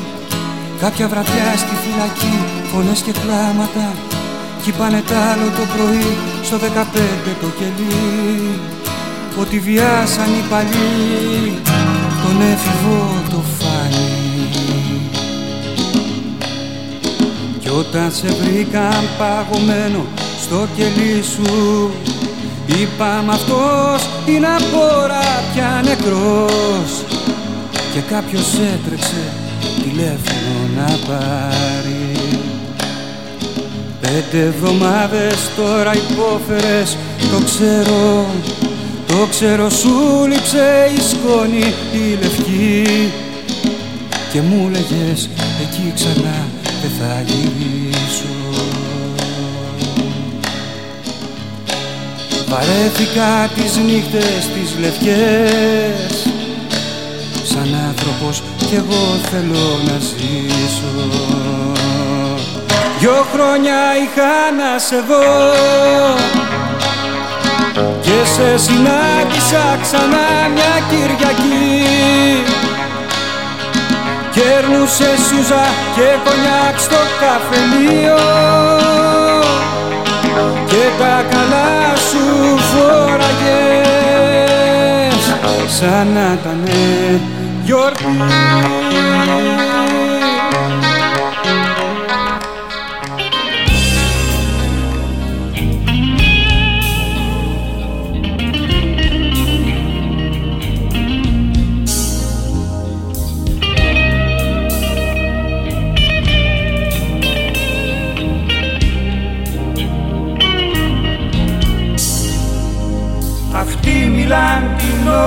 Κάποια 0.80 1.08
βραδιά 1.08 1.50
στη 1.58 1.76
φυλακή 1.84 2.36
φωνές 2.72 3.02
και 3.02 3.12
κλάματα 3.12 3.88
Κι 4.62 4.70
είπανε 4.70 5.02
τ' 5.10 5.18
άλλο 5.30 5.48
το 5.58 5.64
πρωί 5.74 6.12
στο 6.44 6.58
15 6.58 7.32
το 7.42 7.48
κελί. 7.60 8.60
Ότι 9.42 9.60
βιάσαν 9.60 10.30
οι 10.38 10.44
παλιοί 10.50 11.75
τον 12.26 12.42
έφηβο 12.42 13.22
το 13.30 13.42
φάνη 13.60 14.50
Κι 17.60 17.70
όταν 17.70 18.12
σε 18.12 18.28
βρήκαν 18.28 19.04
παγωμένο 19.18 20.06
στο 20.42 20.68
κελί 20.76 21.24
σου 21.24 21.92
Είπαμε 22.68 23.34
αυτός 23.34 24.10
είναι 24.26 24.48
απόρα 24.48 25.44
πια 25.54 25.82
νεκρός. 25.86 27.04
Και 27.94 28.00
κάποιος 28.10 28.54
έτρεξε 28.54 29.24
τηλέφωνο 29.84 30.56
να 30.76 30.98
πάρει. 31.08 32.16
Πέντε 34.02 34.46
εβδομάδες 34.46 35.50
τώρα 35.58 35.94
υπόφερες 35.96 36.98
το 37.32 37.46
ξέρω 37.46 38.26
Το 39.16 39.28
ξέρω 39.30 39.70
σου 39.70 40.26
λείψε 40.28 40.92
η 40.98 41.02
σκόνη 41.02 41.74
η 41.94 42.18
λευκή. 42.22 43.12
Και 44.32 44.42
μου 44.42 44.70
λέγες 44.70 45.30
εκεί 45.62 45.92
ξανά 45.96 46.48
δεν 46.82 46.92
θα 47.00 47.24
γυρίσω 47.26 48.36
Βαρέθηκα 52.48 53.50
τις 53.56 53.78
νύχτες 53.78 54.50
τις 54.54 54.76
λευκές. 54.80 56.28
Σαν 57.44 57.76
άνθρωπος 57.88 58.44
κι 58.58 58.76
εγώ 58.76 59.20
θέλω 59.32 59.80
να 59.86 60.00
ζήσω. 60.00 61.10
Δυο 63.00 63.26
χρόνια 63.34 63.76
είχα 64.04 64.52
να 64.58 64.80
σε 64.80 64.96
δω 64.96 66.35
Και 68.16 68.26
σε 68.26 68.58
συνάντησα 68.58 69.78
ξανά 69.82 70.28
μια 70.54 70.76
Κυριακή. 70.90 71.84
Κέρνουσε 74.32 75.10
σούζα 75.28 75.64
και 75.96 76.08
κονιάκ 76.24 76.80
στο 76.80 77.02
καφενείο. 77.20 78.24
Και 80.66 80.84
τα 81.00 81.16
καλά 81.30 81.96
σου 82.10 82.26
φοραγες 82.72 83.16
σαν 85.68 86.08
να 86.14 86.38
ήταν 86.42 86.64
γιορτή 87.64 88.65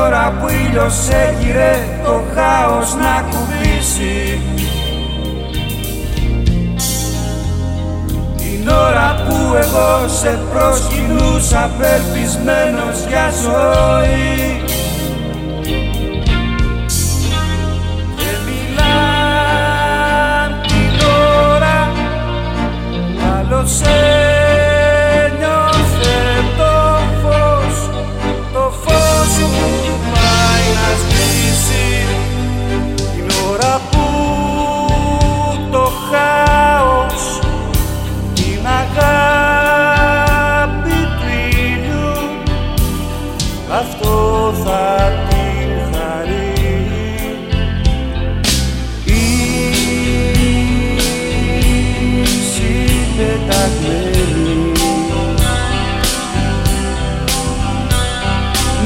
ώρα 0.09 0.37
που 0.41 0.49
ήλιος 0.49 1.09
έγειρε 1.09 1.75
το 2.05 2.23
χάος 2.35 2.95
να 2.95 3.25
κουμπίσει. 3.31 4.41
Την 8.37 8.69
ώρα 8.69 9.25
που 9.29 9.55
εγώ 9.55 10.09
σε 10.09 10.39
προσκυνούσα 10.53 11.65
απελπισμένος 11.65 13.05
για 13.09 13.31
ζωή 13.43 14.68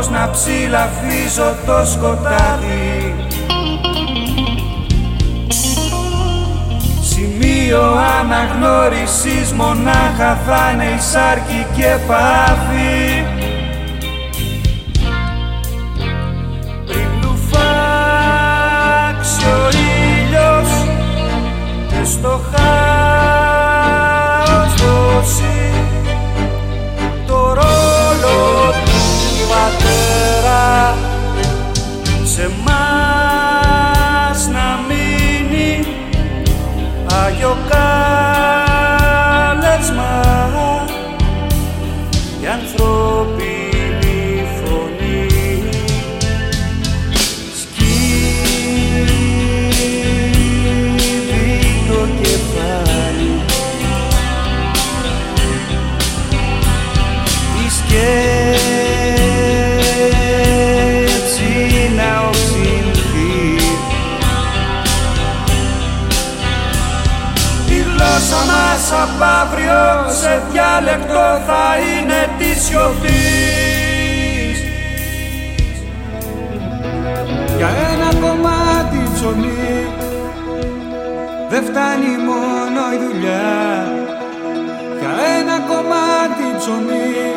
πως 0.00 0.10
να 0.10 0.30
ψηλαφίζω 0.30 1.54
το 1.66 1.86
σκοτάδι. 1.86 3.14
Σημείο 7.02 7.82
αναγνώρισης 8.20 9.52
μονάχα 9.52 10.38
θα 10.46 10.70
είναι 10.72 10.84
η 10.84 10.98
σάρκη 10.98 11.66
και 11.76 11.96
πάθη. 12.06 13.26
Πριν 16.86 17.20
του 17.20 17.38
φάξει 17.50 18.70
σε 70.20 70.42
διάλεκτο 70.50 71.40
θα 71.46 71.76
είναι 71.78 72.28
της 72.38 72.62
σιωπής 72.62 74.58
Για 77.56 77.68
ένα 77.92 78.20
κομμάτι 78.20 79.10
ψωμί 79.14 79.86
δεν 81.50 81.64
φτάνει 81.64 82.16
μόνο 82.28 82.80
η 82.94 82.98
δουλειά. 83.04 83.58
Για 85.00 85.12
ένα 85.38 85.58
κομμάτι 85.68 86.44
ψωμί 86.58 87.34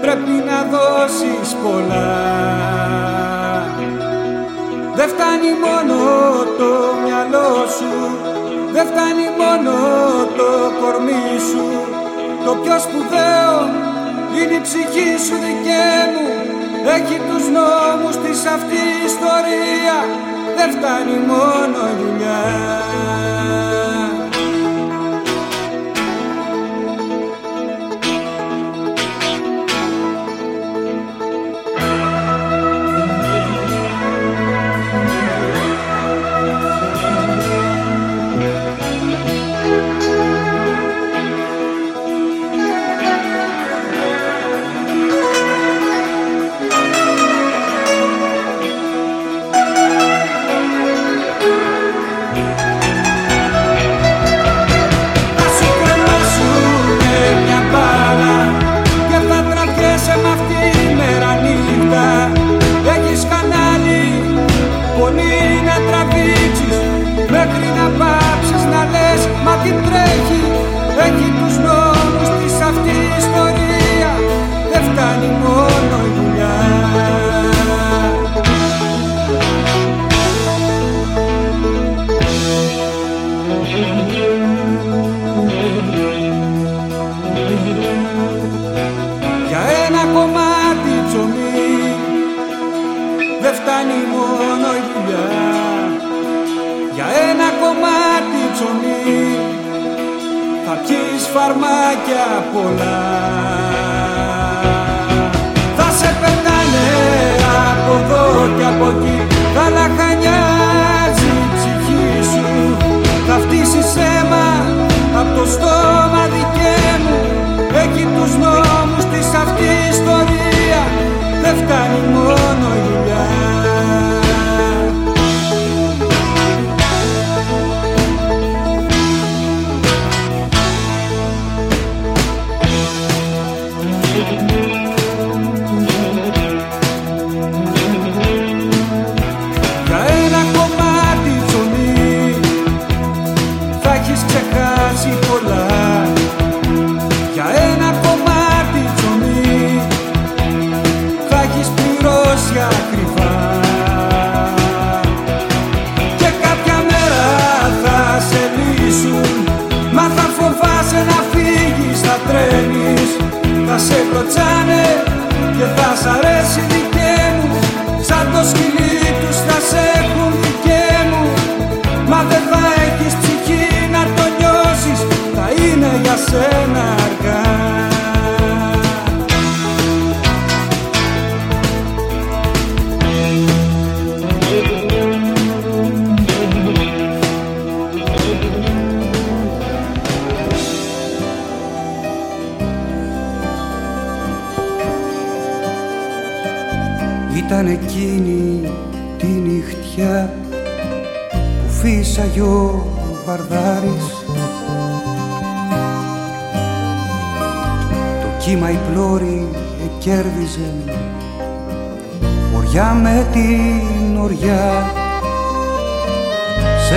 πρέπει 0.00 0.44
να 0.48 0.58
δώσεις 0.70 1.54
πολλά. 1.62 2.36
Δεν 4.94 5.08
φτάνει 5.08 5.50
μόνο 5.64 5.94
το 6.58 6.70
μυαλό 7.04 7.66
σου 7.78 8.25
Δεν 8.76 8.86
φτάνει 8.86 9.28
μόνο 9.42 9.72
το 10.36 10.50
κορμί 10.80 11.38
σου. 11.50 11.64
Το 12.44 12.52
πιο 12.62 12.78
σπουδαίο 12.78 13.56
είναι 14.36 14.54
η 14.54 14.60
ψυχή 14.60 15.10
σου 15.24 15.36
δικέ 15.46 15.90
μου. 16.12 16.28
Έχει 16.96 17.20
τους 17.28 17.44
νόμους 17.56 18.16
της 18.16 18.46
αυτής 18.56 19.00
η 19.00 19.04
ιστορία. 19.10 19.98
Δεν 20.56 20.70
φτάνει 20.70 21.16
μόνο 21.32 21.78
η 21.92 21.94
δουλειά 22.02 22.44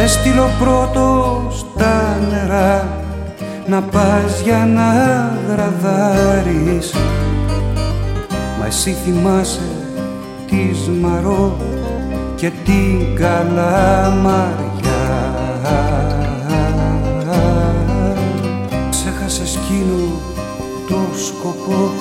στείλω 0.09 0.49
πρώτος 0.59 1.59
στα 1.59 2.19
νερά 2.29 2.87
να 3.67 3.81
πας 3.81 4.41
για 4.43 4.65
να 4.65 4.91
γραδάρεις 5.47 6.93
Μα 8.59 8.65
εσύ 8.65 8.91
θυμάσαι 8.91 9.69
τη 10.47 10.89
Μαρό 11.01 11.57
και 12.35 12.51
την 12.65 13.15
Καλαμαριά. 13.15 14.69
Ξέχασε 18.89 19.41
εκείνο 19.41 19.97
το 20.87 20.99
σκοπό 21.27 21.91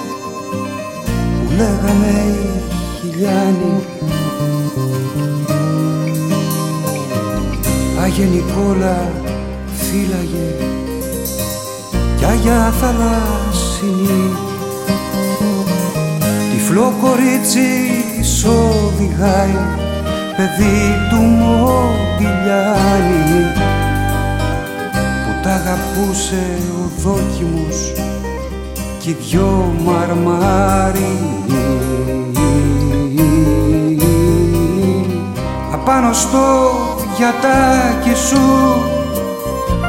που 1.44 1.52
λέγανε 1.56 2.12
οι 2.28 2.62
χιλιάνοι 3.00 3.97
Άγιε 8.20 8.30
Νικόλα 8.30 8.98
φύλαγε 9.76 10.54
κι 12.16 12.24
Άγια 12.24 12.72
Θαλάσσινη. 12.80 14.30
Τυφλό 16.52 16.94
κορίτσι 17.00 17.68
σ' 18.20 18.44
οδηγάει 18.44 19.58
παιδί 20.36 20.96
του 21.10 21.16
Μοντιλιάνη 21.16 21.92
που 25.24 25.32
τα 25.42 25.50
αγαπούσε 25.50 26.44
ο 26.70 26.90
δόκιμος 27.02 27.92
κι 28.98 29.10
οι 29.10 29.16
δυο 29.20 29.74
μαρμάρινοι. 29.84 31.28
Απάνω 35.72 36.12
στο 36.12 36.87
γιατάκι 37.18 38.14
σου. 38.28 38.46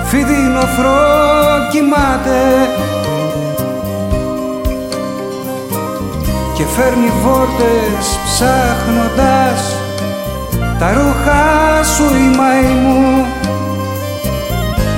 Φιδίνοθρό 0.06 1.02
κοιμάται 1.72 2.42
και 6.54 6.64
φέρνει 6.76 7.12
βόρτες 7.24 8.06
ψάχνοντας 8.26 9.76
τα 10.80 10.94
ρούχα 10.94 11.84
σου 11.84 12.04
η 12.04 12.38
μαϊμού 12.38 13.26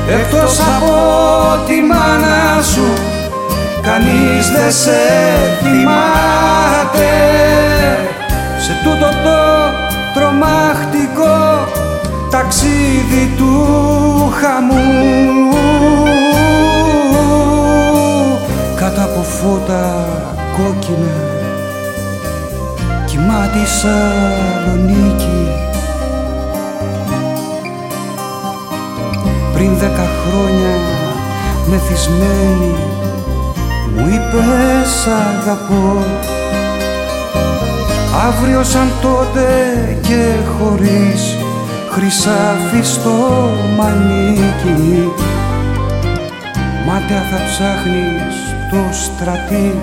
εκτός 0.10 0.60
από 0.60 0.94
τη 1.68 1.82
μάνα 1.82 2.62
σου 2.62 2.94
κανείς 3.82 4.52
δεν 4.52 4.72
σε 4.72 5.00
θυμάται. 5.62 7.12
Σε 8.58 8.72
τούτο 8.84 9.10
το 9.24 9.40
τρομακτικό 10.14 11.51
ταξίδι 12.32 13.34
του 13.38 13.54
χαμού. 14.42 15.50
Κάτω 18.76 19.02
από 19.02 19.22
φώτα 19.22 20.08
κόκκινα 20.58 21.40
κοιμάται 23.06 23.60
η 23.60 23.66
Σαλονίκη 23.66 25.48
πριν 29.54 29.78
δέκα 29.78 30.08
χρόνια 30.22 30.76
μεθυσμένη 31.66 32.76
μου 33.96 34.08
είπες 34.08 35.08
αγαπώ 35.08 36.06
Αύριο 38.28 38.64
σαν 38.64 38.92
τότε 39.02 39.48
και 40.02 40.34
χωρίς 40.58 41.41
χρυσάφι 41.92 42.82
στο 42.84 43.12
μανίκι. 43.78 45.12
Μάτια 46.88 47.22
θα 47.32 47.38
ψάχνεις 47.46 48.36
το 48.72 48.78
στρατή 48.92 49.76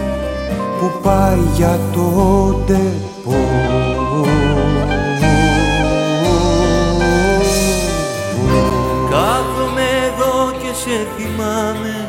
που 0.78 0.90
πάει 1.02 1.38
για 1.54 1.78
το 1.92 2.52
τεπό 2.66 3.46
Κάθομαι 9.10 9.82
εδώ 10.06 10.52
και 10.58 10.74
σε 10.74 11.06
θυμάμαι. 11.16 12.08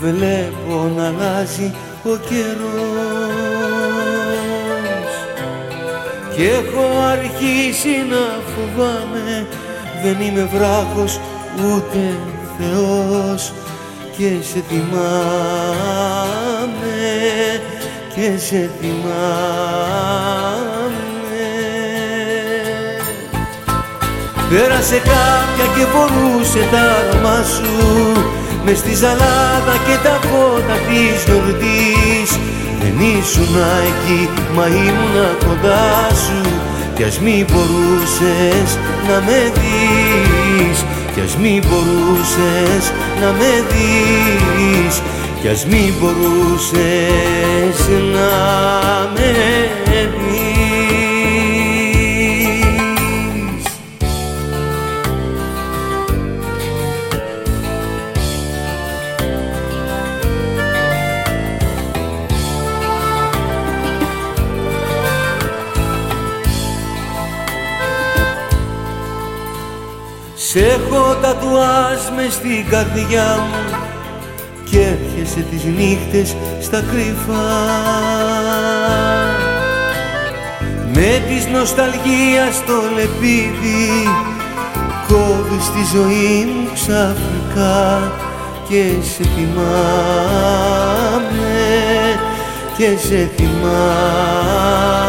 Βλέπω 0.00 0.90
να 0.96 1.06
αλλάζει 1.06 1.74
ο 2.04 2.16
καιρός 2.28 3.65
και 6.36 6.48
έχω 6.48 6.86
αρχίσει 7.12 7.94
να 8.10 8.24
φοβάμαι. 8.52 9.46
Δεν 10.02 10.20
είμαι 10.20 10.48
βράχος 10.52 11.20
ούτε 11.56 12.14
Θεός. 12.58 13.52
Και 14.16 14.30
σε 14.40 14.62
θυμάμαι 14.68 14.96
Και 18.14 18.38
σε 18.38 18.70
θυμάμαι. 18.80 19.06
Πέρασε 24.50 24.94
κάποια 24.96 25.66
και 25.76 25.84
μπορούσε 25.92 26.68
τα 26.70 26.80
άρωμά 26.80 27.42
σου. 27.42 27.72
Μες 28.64 28.78
στη 28.78 28.94
ζαλάδα 28.94 29.76
και 29.86 29.96
τα 30.02 30.18
φώτα 30.28 30.76
της 30.88 31.24
γιορτής 31.24 32.30
δεν 32.86 33.00
ήσουν 33.00 33.56
εκεί, 33.86 34.28
μα 34.54 34.66
ήμουνα 34.66 35.36
κοντά 35.46 36.10
σου. 36.14 36.50
Κι 36.94 37.02
ας 37.02 37.18
μη 37.18 37.44
μπορούσες 37.48 38.78
να 39.08 39.20
με 39.26 39.52
δεις. 39.54 40.84
Κι 41.14 41.20
ας 41.20 41.36
μη 41.36 41.60
μπορούσες 41.66 42.92
να 43.20 43.26
με 43.26 43.64
δεις. 43.70 45.02
Κι 45.40 45.48
ας 45.48 45.66
μη 45.66 45.94
μπορούσες 46.00 47.88
να 48.12 48.30
με 49.14 49.30
δεις 49.94 50.45
Σ' 70.56 70.58
έχω 70.58 71.14
τατουάζ 71.22 72.00
μες 72.16 72.32
στην 72.32 72.68
καρδιά 72.70 73.36
μου 73.38 73.62
και 74.70 74.78
έρχεσαι 74.78 75.40
τις 75.50 75.64
νύχτες 75.64 76.36
στα 76.60 76.80
κρυφά. 76.90 77.48
Με 80.94 81.22
της 81.28 81.46
νοσταλγίας 81.46 82.54
στο 82.54 82.72
λεπίδι 82.94 84.08
κόβεις 85.08 85.70
τη 85.70 85.96
ζωή 85.96 86.44
μου 86.44 86.70
ξαφνικά 86.74 88.12
και 88.68 88.82
σε 89.02 89.22
θυμάμαι 89.36 89.66
και 92.76 92.96
σε 93.06 93.30
θυμάμαι 93.36 95.05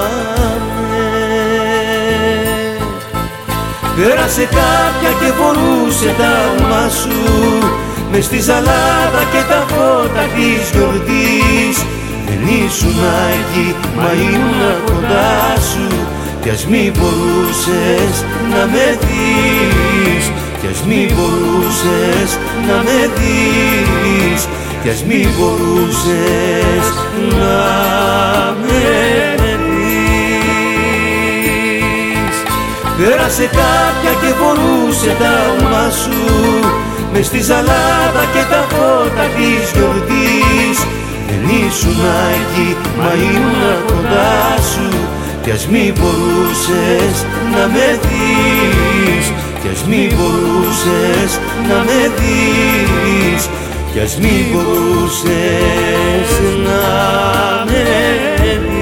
Πέρασε 3.97 4.47
κάποια 4.59 5.11
και 5.19 5.29
φορούσε 5.39 6.09
τα 6.19 6.31
όνομά 6.51 6.89
σου. 6.99 7.19
Μες 8.11 8.25
στη 8.25 8.39
ζαλάδα 8.41 9.23
και 9.31 9.41
τα 9.49 9.65
φώτα 9.69 10.23
της 10.35 10.63
γιορτής. 10.73 11.77
Δεν 12.27 12.41
ήσουν 12.61 12.99
εκεί, 13.37 13.75
μα 13.95 14.11
ήμουν 14.31 14.61
κοντά 14.85 15.61
σου. 15.71 15.87
Κι 16.41 16.49
ας 16.49 16.65
μη 16.65 16.91
μπορούσες 16.95 18.15
να 18.51 18.65
με 18.73 18.97
δεις. 19.01 20.25
Κι 20.59 20.67
ας 20.71 20.81
μη 20.87 21.09
μπορούσες 21.13 22.29
να 22.67 22.75
με 22.85 22.99
δεις. 23.17 24.47
Κι 24.83 24.89
ας 24.89 25.03
μη 25.07 25.27
μπορούσες 25.37 26.85
να 27.39 27.55
με 28.67 29.36
Πέρασε 32.97 33.49
κάποια 33.59 34.13
και 34.21 34.31
φορούσε 34.39 35.11
τα 35.19 35.33
όνομά 35.51 35.89
σου. 36.01 36.19
Μες 37.13 37.25
στη 37.25 37.41
ζαλάδα 37.41 38.23
και 38.33 38.43
τα 38.51 38.61
φώτα 38.71 39.25
της 39.35 39.63
γιορτής. 39.75 40.77
Δεν 41.27 41.43
ήσουν 41.61 42.01
εκεί, 42.37 42.69
μα 42.97 43.11
ήμουν 43.31 43.63
κοντά 43.87 44.61
σου. 44.71 44.89
Κι 45.43 45.51
ας 45.51 45.67
μη 45.67 45.93
μπορούσες 45.97 47.15
να 47.53 47.63
με 47.73 47.87
δεις. 48.03 49.25
Κι 49.61 49.69
ας 49.73 49.83
μη 49.89 50.09
μπορούσες 50.15 51.31
να 51.67 51.77
με 51.87 51.99
δεις. 52.17 53.49
Κι 53.93 53.99
ας 53.99 54.17
μη 54.17 54.45
μπορούσες 54.51 56.29
να 56.65 56.81
με 57.65 58.76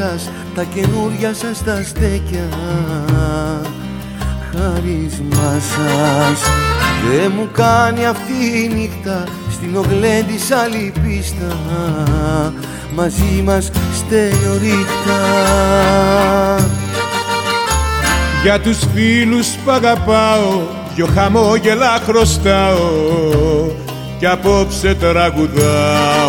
σας 0.00 0.30
τα 0.54 0.62
καινούρια 0.74 1.34
σας 1.34 1.64
τα 1.64 1.82
στέκια. 1.84 2.48
Χάρισμά 4.52 5.52
σας. 5.60 6.40
Δεν 7.10 7.32
μου 7.36 7.48
κάνει 7.52 8.06
αυτή 8.06 8.62
η 8.62 8.68
νύχτα 8.74 9.24
στην 9.50 9.76
ογλέ 9.76 10.22
της 10.26 10.50
άλλη 10.50 10.92
πίστα. 11.02 11.56
Μαζί 12.94 13.42
μας 13.44 13.70
στέλνω 13.96 14.54
Για 18.42 18.60
τους 18.60 18.78
φίλους 18.94 19.48
που 19.48 19.70
αγαπάω 19.70 20.60
δυο 20.94 21.06
χαμόγελα 21.14 22.00
χρωστάω. 22.06 22.90
Κι 24.18 24.26
απόψε 24.26 24.94
τραγουδάω 24.94 26.19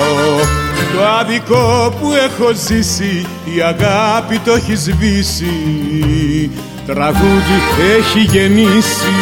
το 0.94 1.06
άδικο 1.20 1.94
που 2.00 2.14
έχω 2.14 2.52
ζήσει 2.54 3.26
η 3.56 3.62
αγάπη 3.62 4.40
το 4.40 4.52
έχει 4.52 4.76
σβήσει. 4.76 6.50
Τραγούδι 6.86 7.58
έχει 7.98 8.20
γεννήσει. 8.20 9.16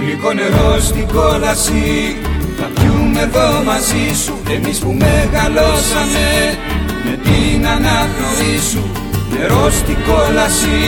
Γλυκό 0.00 0.32
νερό 0.32 0.80
στην 0.80 1.06
κόλαση 1.06 2.16
θα 2.58 2.70
πιούμε 2.74 3.20
εδώ 3.20 3.62
μαζί 3.64 4.22
σου. 4.24 4.34
Εμείς 4.50 4.78
που 4.78 4.96
μεγαλώσαμε 4.98 6.58
με 7.04 7.18
την 7.22 7.66
αναπνοή 7.66 8.58
σου. 8.70 8.90
Νερός 9.38 9.74
στην 9.74 9.96
κόλαση 10.08 10.80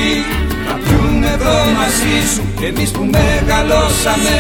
θα 0.66 0.74
πιούμε 0.84 1.26
εδώ 1.26 1.58
μαζί 1.78 2.16
σου. 2.34 2.42
Εμείς 2.68 2.90
που 2.90 3.08
μεγαλώσαμε 3.16 4.38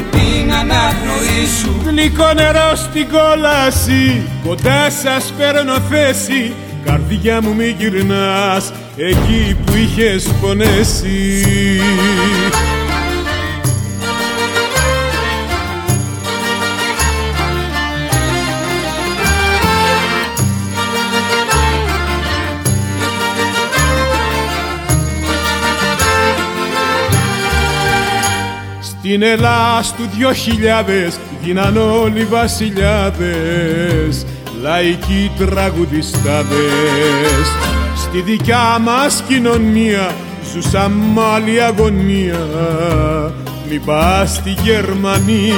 με 0.00 0.18
την 0.18 0.52
αναπνοή 0.52 1.46
σου. 1.60 1.82
Γλυκό 1.84 2.32
νερό 2.34 2.74
στην 2.74 3.06
κόλαση 3.08 4.22
κοντά 4.46 4.90
σας 4.90 5.32
παίρνω 5.38 5.78
θέση. 5.90 6.52
Καρδιά 6.84 7.42
μου 7.42 7.54
μη 7.54 7.76
γυρνάς 7.78 8.72
εκεί 8.96 9.56
που 9.64 9.72
είχες 9.76 10.34
πονέσει 10.40 11.44
Στην 29.10 29.22
Ελλάς 29.22 29.94
του 29.94 30.08
δυο 30.16 30.32
χιλιάδες 30.32 31.18
γίναν 31.42 31.76
όλοι 31.76 32.24
βασιλιάδες 32.24 34.26
λαϊκοί 34.62 35.30
τραγουδιστάδες. 35.38 37.46
Στη 37.96 38.20
δικιά 38.20 38.78
μας 38.78 39.22
κοινωνία 39.28 40.14
ζούσαν 40.52 40.92
μ' 40.92 41.20
άλλη 41.20 41.62
αγωνία 41.62 42.46
μη 43.70 43.78
πας 43.78 44.34
στη 44.34 44.56
Γερμανία. 44.62 45.54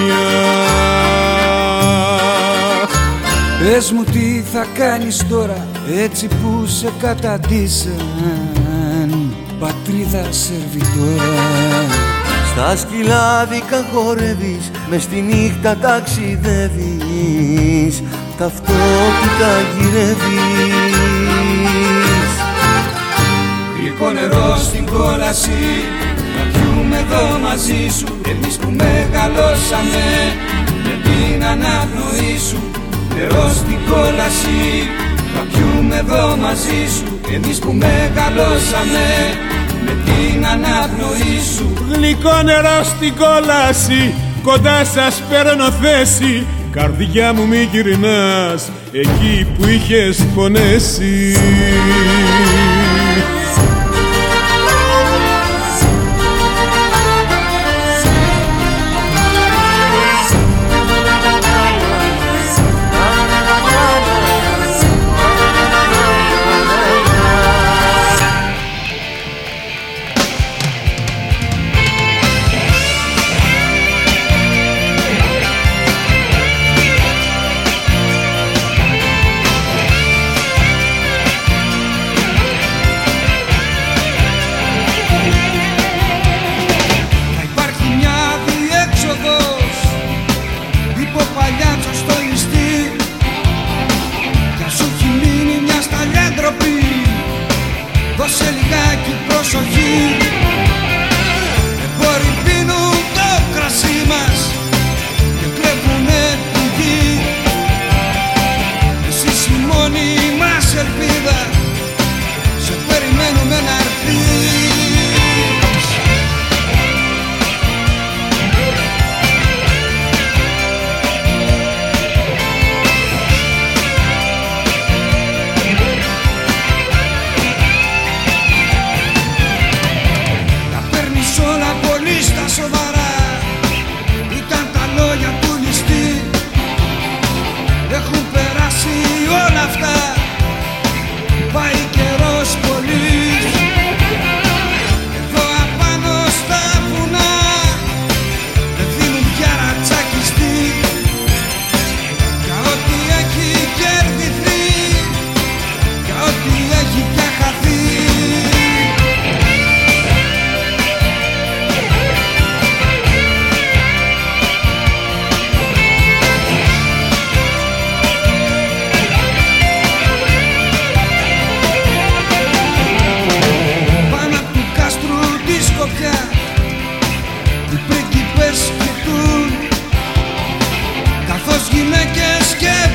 Πες 3.63 3.93
μου 3.93 4.05
τι 4.05 4.43
θα 4.53 4.67
κάνεις 4.75 5.27
τώρα 5.29 5.67
έτσι 6.03 6.27
που 6.27 6.67
σε 6.67 6.93
καταντήσαν. 7.01 7.97
Πατρίδα 9.59 10.27
σερβιτόρα 10.31 12.12
Στα 12.55 12.77
σκυλάδικα 12.77 13.85
χορεύεις, 13.93 14.71
μες 14.91 15.03
στη 15.03 15.21
νύχτα 15.21 15.77
ταξιδεύεις. 15.77 16.83
Ταυτότητα 18.39 19.51
γυρεύεις. 19.77 20.93
Γλυκό 23.79 24.11
νερό 24.11 24.57
στην 24.57 24.87
κόλαση 24.87 25.65
Να 26.37 26.43
πιούμε 26.53 26.97
εδώ 26.97 27.39
μαζί 27.39 27.89
σου. 27.99 28.07
Εμείς 28.31 28.57
που 28.57 28.71
μεγαλώσαμε 28.71 30.07
Με 30.85 30.95
την 31.05 31.45
αναπνοή 31.45 32.39
σου. 32.49 32.61
Νερό 33.17 33.49
στην 33.55 33.79
κόλαση 33.91 34.63
Να 35.35 35.41
πιούμε 35.51 35.97
εδώ 35.97 36.37
μαζί 36.37 36.83
σου. 36.97 37.21
Εμείς 37.35 37.59
που 37.59 37.73
μεγαλώσαμε 37.73 39.07
Με 39.85 39.97
την 40.05 40.47
αναπνοή 40.47 41.41
σου. 41.57 41.73
Γλυκό 41.91 42.43
νερό 42.43 42.85
στην 42.85 43.15
κόλαση 43.17 44.15
κοντά 44.43 44.85
σας 44.85 45.23
παίρνω 45.31 45.71
θέση. 45.71 46.47
Καρδιά 46.71 47.33
μου 47.33 47.47
μη 47.47 47.69
γυρνάς 47.73 48.71
εκεί 48.93 49.47
που 49.59 49.69
είχες 49.69 50.27
πονέσει 50.35 51.37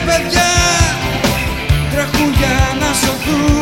παιδιά 0.07 0.49
τρέχουν 1.91 2.31
να 2.79 2.93
σωθούν. 2.93 3.56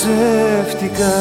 ψεύτικα 0.00 1.18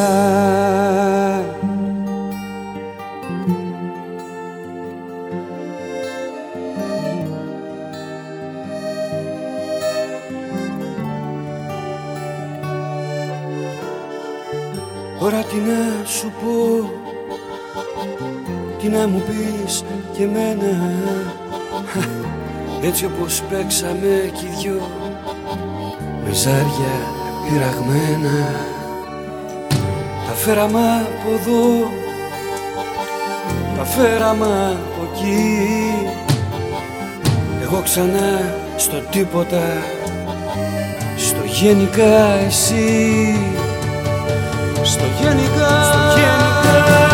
τι 15.49 15.55
να 15.55 16.05
σου 16.05 16.31
πω 16.41 16.89
Τι 18.81 18.87
να 18.87 19.07
μου 19.07 19.21
πεις 19.21 19.83
και 20.13 20.25
μένα 20.25 20.93
Έτσι 22.81 23.05
όπως 23.05 23.41
παίξαμε 23.49 24.31
κι 24.33 24.45
οι 24.45 24.49
δυο 24.61 24.81
Με 26.25 26.33
πειραγμένα. 27.49 28.55
Τα 30.27 30.33
φέραμα 30.35 30.79
από 30.79 31.29
εδώ 31.33 31.91
Τα 33.77 33.83
φέραμα 33.85 34.45
από 34.69 35.09
εκεί. 35.13 35.93
Εγώ 37.61 37.81
ξανά 37.83 38.53
στο 38.77 38.97
τίποτα 39.11 39.81
Στο 41.17 41.43
γενικά 41.45 42.33
εσύ. 42.47 43.35
Στο 44.83 45.03
γενικά 45.21 45.83
Στο 45.83 45.99
γενικά. 46.15 47.07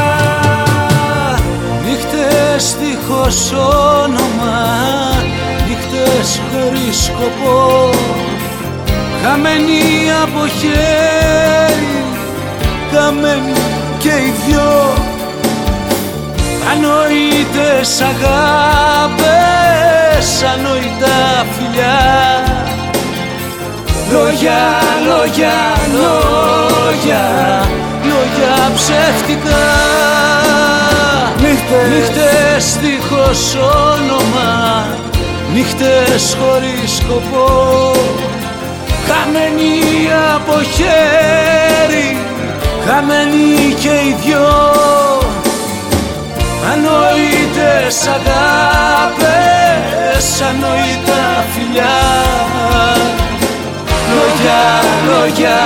Νύχτες 1.85 2.75
δίχως 2.79 3.51
όνομα 4.03 4.57
Νύχτες 5.67 6.41
χωρίς 6.51 7.03
σκοπό. 7.03 7.89
Καμένη 9.25 9.81
από 10.23 10.47
χέρι, 10.47 12.03
χαμένοι 12.93 13.53
και 13.99 14.09
οι 14.09 14.33
δυο. 14.45 14.93
Ανοητές 16.71 18.01
αγάπες, 18.01 19.23
ανοητά 20.53 21.45
φιλιά. 21.57 21.99
Λόγια, 24.11 24.63
λόγια, 25.07 25.57
λόγια, 25.93 27.25
λόγια 28.03 28.55
ψεύτικα. 28.75 29.63
Νύχτες, 31.41 31.87
νύχτες 31.89 32.77
δίχως 32.81 33.55
όνομα, 33.55 34.51
νύχτες 35.53 36.37
χωρίς 36.39 36.91
σκοπό. 36.95 37.53
Χαμένοι 39.07 39.73
από 40.35 40.55
χέρι 40.75 42.17
Χαμένοι 42.87 43.73
και 43.79 43.89
οι 43.89 44.15
δυο. 44.23 44.47
Ανόητες 46.71 48.07
αγάπες 48.07 49.45
Ανόητα 50.49 51.23
φιλιά. 51.53 51.97
Λόγια, 54.15 54.63
λόγια, 55.07 55.57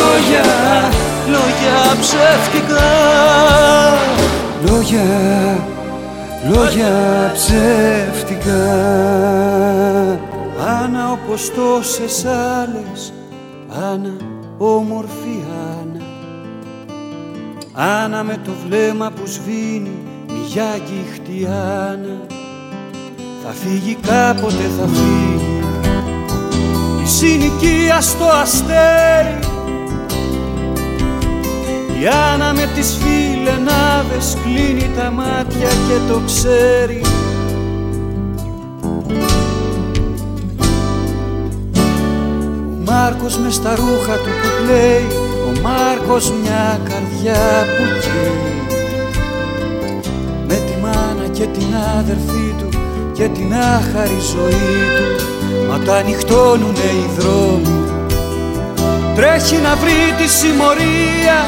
λόγια 0.00 0.48
Λόγια 1.26 1.96
ψεύτικα. 2.00 2.88
Λόγια, 4.66 5.08
λόγια 6.52 6.92
ψεύτικα. 7.34 8.62
Άννα 10.82 11.18
όπως 11.32 11.50
τόσες 11.50 12.24
άλλες 12.24 13.12
Άννα, 13.92 14.16
όμορφη 14.58 15.44
Άννα. 15.80 16.04
Άννα 17.72 18.22
με 18.22 18.38
το 18.44 18.50
βλέμμα 18.66 19.10
που 19.10 19.26
σβήνει 19.26 19.98
Μια 20.26 20.64
αγγίχτη 20.64 21.46
Άννα. 21.90 22.26
Θα 23.44 23.50
φύγει 23.50 23.94
κάποτε 23.94 24.70
θα 24.78 24.86
φύγει. 24.86 25.64
Η 27.02 27.06
συνοικία 27.06 28.00
στο 28.00 28.24
αστέρι. 28.24 29.38
Η 32.00 32.06
Άννα 32.32 32.52
με 32.52 32.68
τις 32.74 32.98
φιλενάδες 33.00 34.36
κλείνει 34.44 34.90
τα 34.96 35.10
μάτια 35.10 35.68
και 35.68 36.12
το 36.12 36.20
ξέρει 36.26 37.00
Μάρκος 42.94 43.38
μες 43.38 43.54
στα 43.54 43.74
ρούχα 43.74 44.14
του 44.16 44.30
που 44.40 44.48
κλαίει 44.58 45.06
Ο 45.46 45.60
Μάρκος 45.62 46.32
μια 46.42 46.80
καρδιά 46.88 47.66
που 47.76 47.84
καίει. 48.02 48.80
Με 50.46 50.54
τη 50.54 50.80
μάνα 50.82 51.28
και 51.32 51.46
την 51.46 51.74
άδερφή 51.98 52.54
του 52.58 52.68
Και 53.12 53.28
την 53.28 53.54
άχαρη 53.54 54.18
ζωή 54.32 54.82
του 54.96 55.24
Μα 55.68 55.78
τα 55.78 55.96
ανοιχτώνουνε 55.96 56.88
οι 56.98 57.08
δρόμοι. 57.18 57.84
Τρέχει 59.14 59.56
να 59.56 59.76
βρει 59.76 60.00
τη 60.18 60.28
συμμορία. 60.28 61.40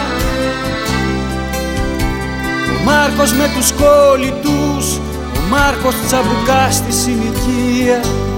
Ο 2.74 2.84
Μάρκος 2.84 3.32
με 3.32 3.50
τους 3.56 3.72
κόλλητους 3.72 4.96
Ο 5.36 5.40
Μάρκος 5.50 5.94
τσαμπουκάς 6.06 6.74
στη 6.74 6.92
συνοικίας 6.92 8.33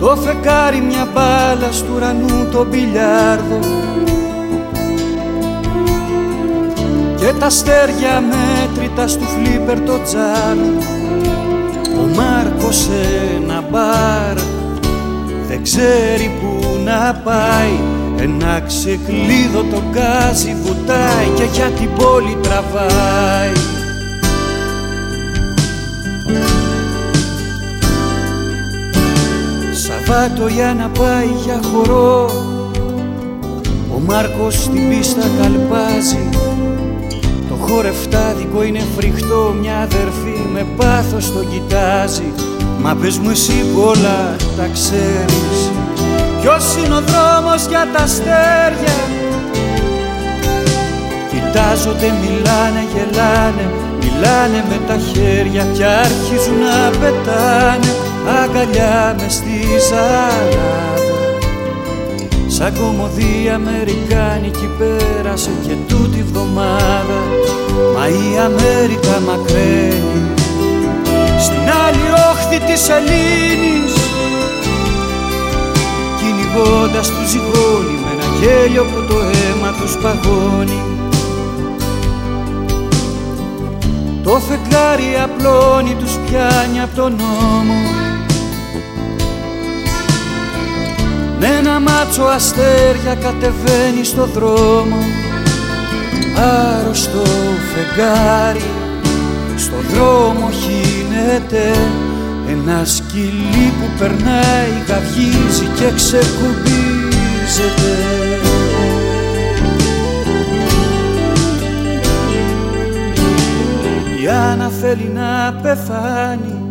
Το 0.00 0.16
φεκάρι 0.16 0.80
μια 0.80 1.08
μπάλα 1.14 1.72
στου 1.72 1.92
ουρανού 1.94 2.48
το 2.52 2.64
μπιλιάρδο. 2.64 3.58
Και 7.16 7.32
τα 7.38 7.46
αστέρια 7.46 8.22
μέτρητα 8.30 9.08
στου 9.08 9.24
φλίπερ 9.24 9.80
το 9.80 10.00
τζάμι 10.02 10.76
Ο 12.00 12.16
Μάρκος 12.16 12.76
σε 12.76 13.36
ένα 13.36 13.64
μπαρ 13.70 14.36
δεν 15.48 15.62
ξέρει 15.62 16.30
που 16.40 16.78
να 16.84 17.20
πάει. 17.24 17.96
Ένα 18.20 18.60
ξεκλείδο 18.60 19.62
το 19.70 19.82
γκάζι 19.90 20.56
βουτάει 20.62 21.28
και 21.36 21.44
για 21.52 21.66
την 21.66 21.88
πόλη 21.92 22.36
τραβάει 22.42 23.77
Σαββάτο 30.08 30.46
για 30.46 30.74
να 30.74 30.88
πάει 30.88 31.28
για 31.44 31.60
χορό. 31.72 32.30
Ο 33.94 34.00
Μάρκος 34.06 34.54
στην 34.54 34.88
πίστα 34.88 35.22
καλπάζει. 35.40 36.28
Το 37.48 37.54
χορευτάδικο 37.54 38.62
είναι 38.62 38.82
φρικτό 38.96 39.54
Μια 39.60 39.76
αδερφή 39.76 40.48
με 40.52 40.66
πάθος 40.76 41.32
το 41.32 41.44
κοιτάζει. 41.44 42.32
Μα 42.80 42.94
πες 42.94 43.18
μου 43.18 43.30
εσύ 43.30 43.64
που 43.72 43.80
όλα 43.80 44.36
τα 44.56 44.68
ξέρεις. 44.72 45.58
Ποιος 46.40 46.76
είναι 46.76 46.94
ο 46.94 47.00
δρόμος 47.00 47.66
για 47.66 47.86
τα 47.92 48.02
αστέρια; 48.02 48.96
Κοιτάζονται, 51.30 52.12
μιλάνε, 52.20 52.82
γελάνε 52.92 53.70
Μιλάνε 54.00 54.64
με 54.68 54.78
τα 54.86 54.96
χέρια 54.96 55.66
και 55.72 55.84
αρχίζουν 55.84 56.58
να 56.58 56.98
πετάνε 56.98 58.07
Αγκαλιά 58.28 59.14
με 59.18 59.28
στη 59.28 59.60
ζαλάδα 59.88 61.18
Σαν 62.48 62.72
κομμωδία 62.78 63.54
Αμερικάνικη 63.54 64.68
πέρασε 64.78 65.50
και 65.66 65.74
τούτη 65.88 66.22
βδομάδα. 66.22 67.20
Μα 67.94 68.08
η 68.08 68.38
Αμέρικα 68.44 69.20
μακραίνει. 69.26 70.34
Στην 71.40 71.64
άλλη 71.86 72.06
όχθη 72.30 72.58
της 72.72 72.88
Ελλήνης 72.88 73.94
Κυνηγώντας 76.18 77.08
τους 77.08 77.28
ζυγώνει 77.30 77.96
με 78.04 78.10
ένα 78.12 78.28
γέλιο 78.40 78.84
που 78.84 79.04
το 79.08 79.18
αίμα 79.20 79.72
τους 79.80 79.96
παγώνει. 80.02 80.82
Το 84.22 84.30
φεγγάρι 84.30 85.10
απλώνει 85.24 85.94
τους 85.94 86.12
πιάνει 86.12 86.80
από 86.80 86.96
τον 86.96 87.12
νόμο 87.16 88.07
Με 91.40 91.46
ένα 91.46 91.80
μάτσο 91.80 92.22
αστέρια 92.22 93.14
κατεβαίνει 93.14 94.04
στο 94.04 94.24
δρόμο. 94.24 94.96
Άρρωστο 96.36 97.22
φεγγάρι 97.72 98.70
στο 99.56 99.76
δρόμο 99.92 100.50
χύνεται. 100.50 101.76
Ένα 102.48 102.84
σκυλί 102.84 103.72
που 103.80 103.98
περνάει 103.98 104.70
γαυγίζει 104.88 105.64
και 105.64 105.92
ξεκουμπίζεται. 105.94 106.78
Η 114.22 114.28
Άννα 114.28 114.68
θέλει 114.68 115.10
να 115.14 115.60
πεθάνει. 115.62 116.68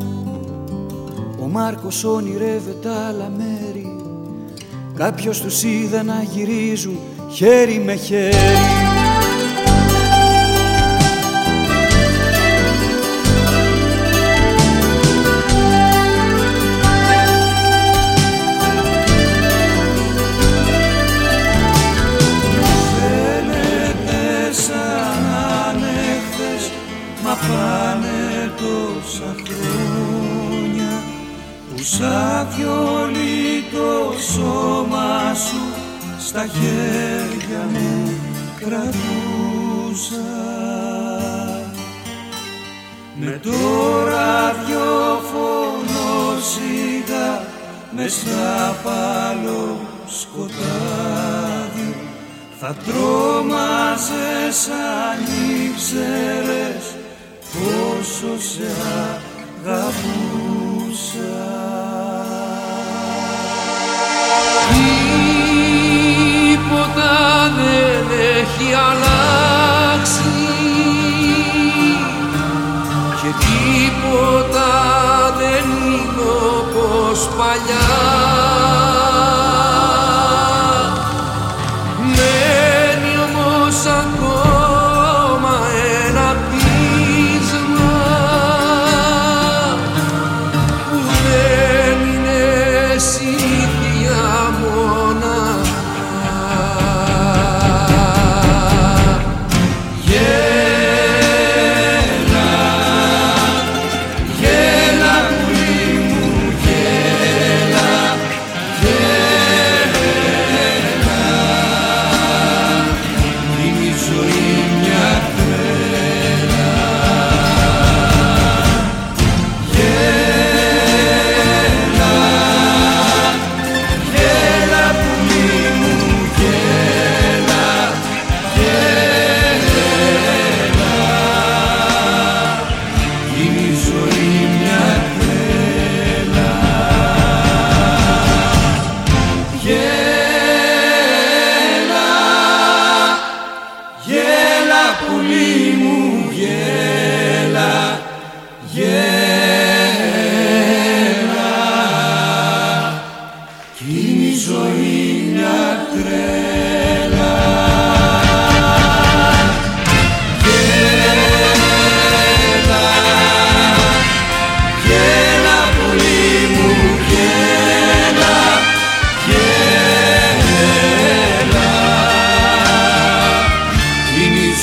Ο 1.43 1.47
Μάρκος 1.47 2.03
όνειρεύεται 2.03 2.89
άλλα 3.07 3.31
μέρη 3.37 3.96
Κάποιος 4.97 5.41
τους 5.41 5.63
είδε 5.63 6.03
να 6.03 6.21
γυρίζουν 6.21 6.99
χέρι 7.31 7.81
με 7.85 7.95
χέρι 7.95 8.35
χέρια 36.53 37.63
μου 37.71 38.13
κρατούσα 38.59 40.29
Με 43.19 43.39
το 43.43 43.51
ραδιοφωνό 44.05 45.39
σιγά 46.41 47.31
Μες 47.95 48.13
στα 48.13 48.75
παλό 48.83 49.79
σκοτάδι 50.07 51.91
θα 52.59 52.75
τρόμαζες 52.85 54.59
αν 54.67 55.19
ήξερες 55.65 56.85
πόσο 57.53 58.33
σε 58.39 58.71
αγαπούσα. 59.65 59.97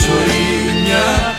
Ζωή 0.02 0.80
μια 0.82 1.34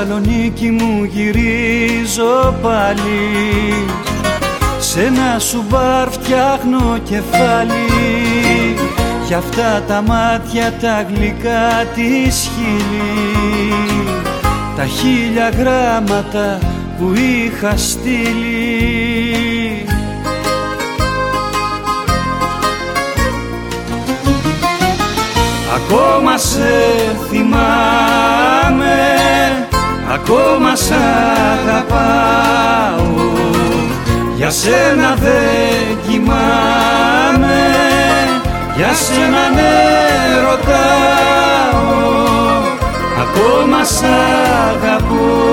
Αχ 0.00 0.06
Σαλονίκη 0.06 0.70
μου 0.70 1.04
γυρίζω 1.04 2.54
πάλι. 2.62 3.84
Σ' 4.78 4.96
ένα 4.96 5.38
σου 5.38 5.64
μπαρ 5.68 6.08
φτιάχνω 6.10 6.98
κεφάλι. 7.04 7.86
Κι 9.26 9.34
αυτά 9.34 9.82
τα 9.88 10.02
μάτια 10.02 10.72
τα 10.80 11.06
γλυκά 11.08 11.84
της 11.94 12.50
χείλη. 12.54 14.04
Τα 14.76 14.84
χίλια 14.86 15.48
γράμματα 15.48 16.58
που 16.98 17.12
είχα 17.14 17.76
στείλει. 17.76 18.80
Ακόμα 25.74 26.36
σε 26.36 26.90
θυμάμαι, 27.30 29.00
ακόμα 30.14 30.76
σ' 30.76 30.90
αγαπάω. 31.52 32.08
Για 34.36 34.50
σένα 34.50 35.14
δεν 35.14 35.98
κοιμάμαι, 36.08 37.60
για 38.76 38.92
σένα 38.94 39.48
ναι 39.54 39.70
ρωτάω. 40.40 41.90
Ακόμα 43.22 43.84
σ' 43.84 44.02
αγαπώ 44.02 45.50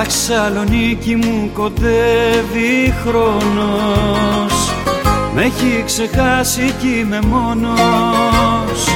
Αχ 0.00 0.10
Σαλονίκη 0.10 1.16
μου 1.16 1.50
κοντεύει 1.54 2.94
χρόνος. 3.06 4.72
Μ' 5.34 5.38
έχει 5.38 5.82
ξεχάσει 5.86 6.74
κι 6.80 6.98
είμαι 6.98 7.20
μόνος. 7.20 8.88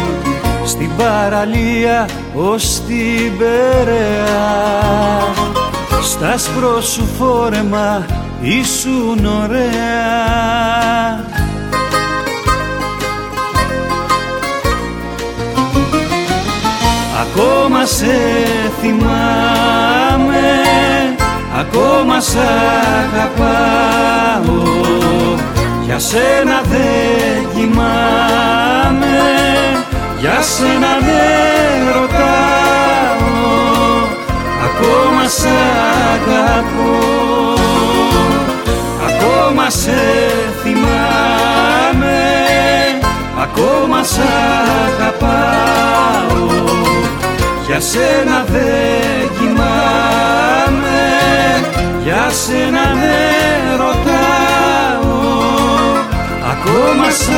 Στην 0.64 0.90
παραλία 0.97 2.09
ως 2.35 2.82
την 2.86 3.39
Περαία 3.39 4.40
Στα 6.02 6.39
σπρό 6.39 6.81
σου 6.81 7.09
φόρεμα 7.18 8.06
ήσουν 8.40 9.27
ωραία 9.43 10.51
Ακόμα 17.32 17.86
σε 17.86 18.16
θυμάμαι, 18.81 20.48
ακόμα 21.59 22.20
σ' 22.20 22.36
αγαπάω. 23.05 24.62
Για 25.85 25.98
σένα 25.98 26.61
δεν 26.70 27.48
κοιμάμαι, 27.55 29.19
για 30.20 30.40
σένα 30.43 30.93
δεν 31.01 31.94
ρωτάω. 31.94 33.28
Ακόμα 34.65 35.28
σ' 35.28 35.47
αγαπώ, 36.15 36.94
ακόμα 39.09 39.70
σε 39.70 40.01
θυμάμαι, 40.62 42.19
ακόμα 43.43 44.02
σ' 44.02 44.19
αγαπάω 44.19 45.80
για 47.81 47.89
σένα 47.89 48.44
δεν 48.44 49.31
κοιμάμαι, 49.39 51.01
για 52.02 52.31
σένα 52.31 52.85
δεν 53.01 53.77
ρωτάω 53.77 55.19
Ακόμα 56.51 57.11
σ' 57.11 57.28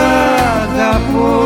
αγαπώ 0.62 1.44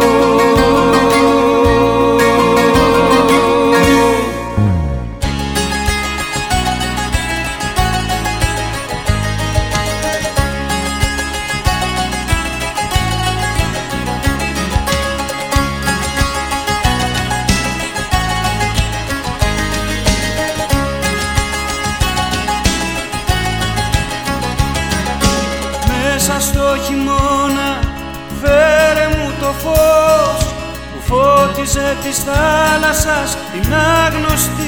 της 32.17 32.25
θάλασσας 32.25 33.37
την 33.53 33.75
άγνωστη 33.75 34.66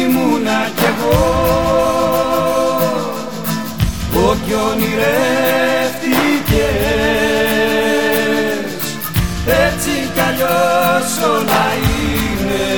ήμουνα 0.00 0.60
κι 0.76 0.84
εγώ. 0.84 1.22
Ό,τι 4.28 4.52
ονειρεύτηκες. 4.54 5.54
Έτσι 9.66 9.94
κι 10.14 10.20
αλλιώς 10.28 11.08
όλα 11.34 11.64
είναι. 11.84 12.68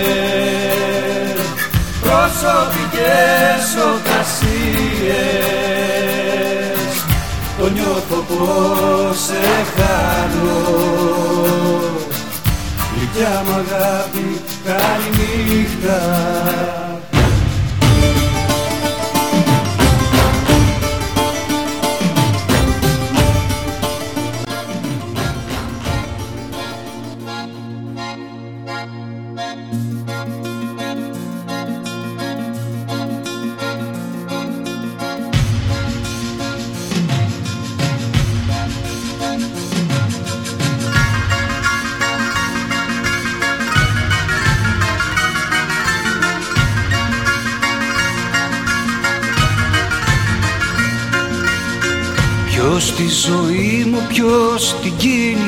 Προσωπικές 2.01 3.65
οκασίες. 3.93 5.37
Το 7.59 7.67
νιώθω 7.71 8.19
πως 8.29 9.17
σε 9.19 9.45
χάνω. 9.77 10.61
Γλυκιά 12.95 13.35
μου 13.45 13.55
αγάπη 13.55 14.29
καληνύχτα. 14.65 16.01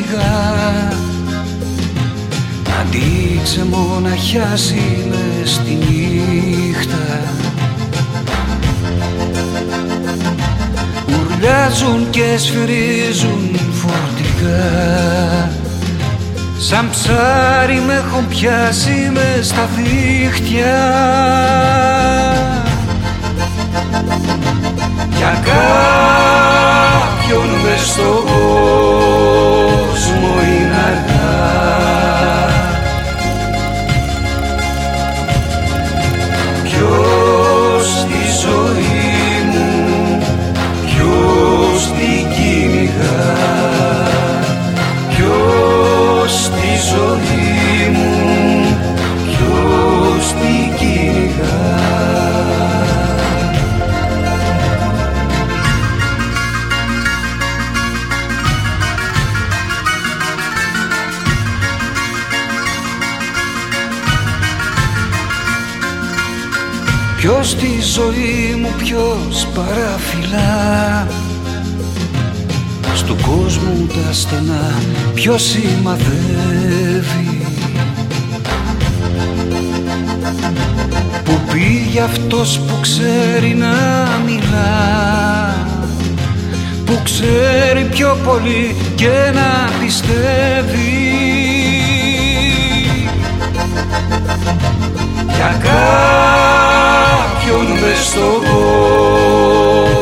σιγά 0.08 0.92
Αντίξε 2.80 3.64
μοναχιά 3.64 4.56
μες 5.08 5.60
τη 5.64 5.74
νύχτα. 5.74 7.20
Ουρλιάζουν 11.06 12.10
και 12.10 12.36
σφυρίζουν 12.36 13.58
φορτικά 13.72 15.50
Σαν 16.58 16.90
ψάρι 16.90 17.82
με 17.86 17.94
έχουν 17.94 18.28
πιάσει 18.28 19.10
με 19.12 19.38
στα 19.42 19.68
δίχτυα. 19.76 20.78
Για 25.16 25.42
κάποιον 25.44 27.48
μες 27.62 27.86
στο 27.86 28.24
lugar. 30.90 31.17
Ποιος 67.30 67.54
τη 67.54 67.80
ζωή 67.94 68.56
μου 68.60 68.72
ποιος 68.78 69.46
παραφυλά. 69.54 71.06
Στου 72.94 73.16
κόσμου 73.16 73.86
τα 73.86 74.12
στενά 74.12 74.72
ποιος 75.14 75.42
σημαδεύει. 75.42 77.46
Που 81.24 81.40
πήγε 81.52 82.00
αυτός 82.00 82.58
που 82.58 82.80
ξέρει 82.80 83.54
να 83.54 83.74
μιλά. 84.24 85.54
Που 86.84 86.98
ξέρει 87.02 87.84
πιο 87.90 88.16
πολύ 88.24 88.76
και 88.94 89.30
να 89.34 89.70
πιστεύει. 89.80 90.88
Για 95.36 95.56
κάποιον 97.48 97.78
μες 97.80 98.06
στον 98.06 98.42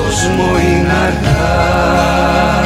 κόσμο 0.02 0.58
είναι 0.58 0.92
αργά 1.06 2.65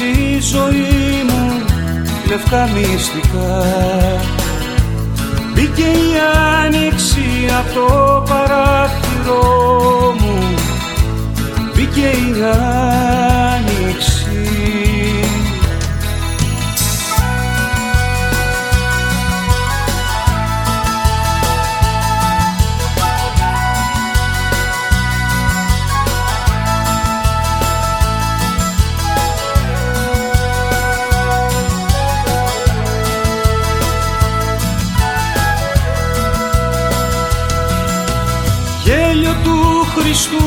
η 0.00 0.40
ζωή 0.40 1.24
μου 1.28 1.62
λευκά 2.28 2.68
μυστικά. 2.74 3.64
Μπήκε 5.54 5.82
η 5.82 6.18
άνοιξη 6.64 7.22
από 7.58 7.74
το 7.74 8.24
παράθυρό 8.28 10.14
μου. 10.18 10.54
Μπήκε 11.74 12.00
η 12.00 12.32
άνοιξη 12.32 13.29
Χριστού 40.12 40.38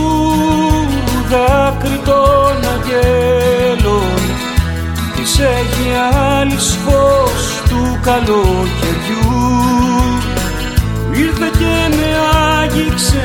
δάκρυ 1.30 2.00
των 2.06 2.70
αγγέλων 2.74 4.20
της 5.16 5.40
Αιγιάλης 5.40 6.78
φως 6.86 7.62
του 7.70 8.00
καλοκαιριού. 8.02 9.42
Ήρθε 11.12 11.50
και 11.60 11.96
με 11.96 12.10
άγγιξε 12.62 13.24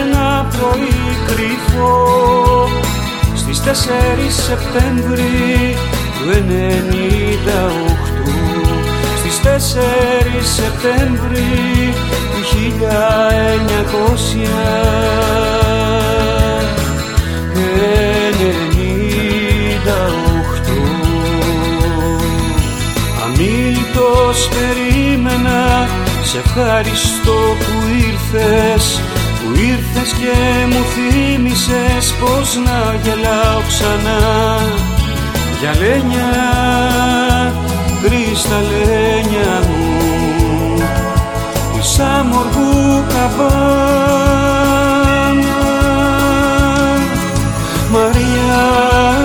ένα 0.00 0.46
πρωί 0.50 1.16
κρυφό 1.26 2.68
στις 3.34 3.60
4 3.60 3.70
Σεπτέμβρη 4.28 5.76
του 6.18 6.24
98 6.32 6.40
στις 7.50 7.88
4 7.88 7.89
Σεπτέμβρη 10.42 11.94
του 12.30 12.40
1998 13.90 14.00
Αμήλυτος 23.24 24.48
περίμενα 24.48 25.88
σε 26.22 26.38
ευχαριστώ 26.38 27.56
που 27.58 27.74
ήρθες 28.08 29.00
που 29.40 29.50
ήρθες 29.54 30.12
και 30.12 30.66
μου 30.66 30.82
θύμισες 30.92 32.14
πως 32.20 32.48
να 32.64 32.94
γελάω 33.02 33.60
ξανά. 33.68 34.20
Για 35.60 35.74
λένια 35.80 36.28
κρυσταλλένια 38.02 39.52
μου 39.68 39.90
της 41.72 41.98
αμοργού 41.98 43.04
καμπάνα. 43.08 43.60
Μαριάννα, 47.92 49.19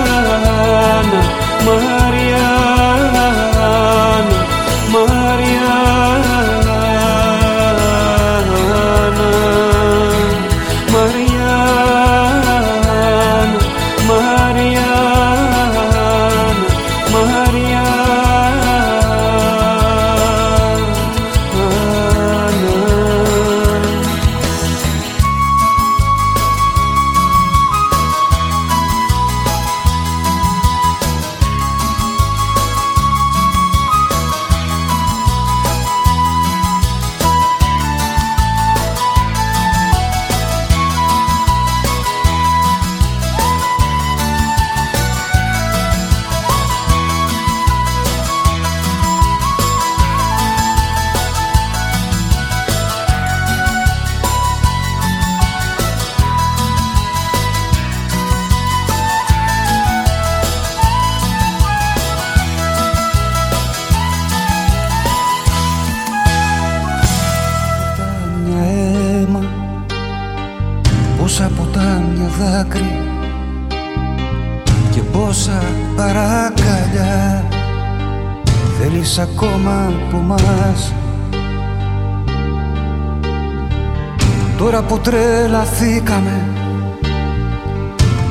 τρελαθήκαμε 85.66 86.48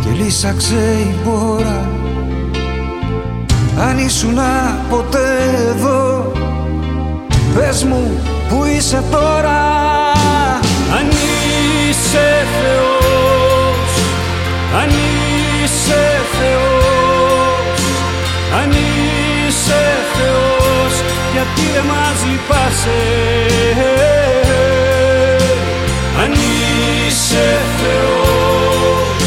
Και 0.01 0.23
λύσαξε 0.23 0.97
η 1.01 1.15
μπόρα 1.25 1.89
Αν 3.79 3.99
ήσουν 3.99 4.39
ποτέ 4.91 5.29
εδώ 5.69 6.33
Πες 7.55 7.85
μου 7.85 8.21
που 8.49 8.65
είσαι 8.65 9.03
τώρα 9.11 9.63
Αν 10.99 11.09
είσαι 11.11 12.47
Θεός, 12.61 13.93
αν 14.81 14.89
είσαι 14.89 16.21
Θεός, 16.39 17.81
αν 18.63 18.71
είσαι 18.71 19.83
Θεός, 20.15 20.95
γιατί 21.33 21.63
δεν 21.75 21.85
μας 21.85 22.19
λυπάσαι; 22.31 23.03
είσαι 27.15 27.61
Θεός, 27.79 29.27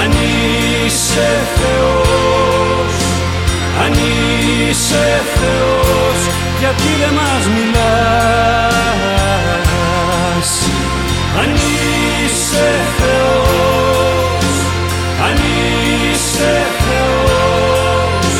αν 0.00 0.10
είσαι 0.12 1.30
Θεός, 1.56 2.94
αν 3.82 3.92
είσαι 3.92 5.06
Θεός, 5.34 6.20
γιατί 6.60 6.90
δεν 7.00 7.12
μας 7.18 7.44
μιλάς; 7.54 8.76
Αν 11.40 11.50
είσαι 11.54 12.70
Θεός, 12.98 14.56
αν 15.26 15.36
είσαι 15.52 16.54
Θεός, 16.84 18.34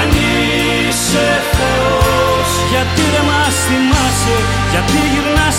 αν 0.00 0.08
είσαι 0.18 1.28
Θεός, 1.56 2.48
γιατί 2.70 3.02
δεν 3.12 3.24
μας 3.30 3.54
θυμάσαι, 3.66 4.36
γιατί 4.72 5.00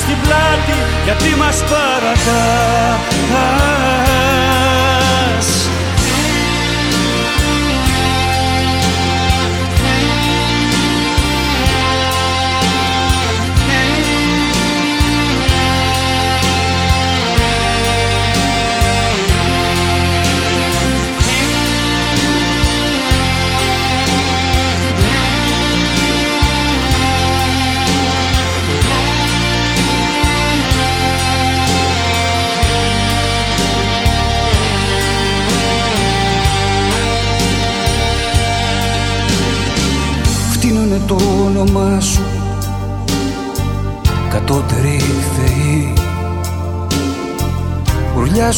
στην 0.02 0.18
πλάτη 0.24 0.78
γιατί 1.06 1.36
μας 1.36 1.64
παρατά. 1.70 2.42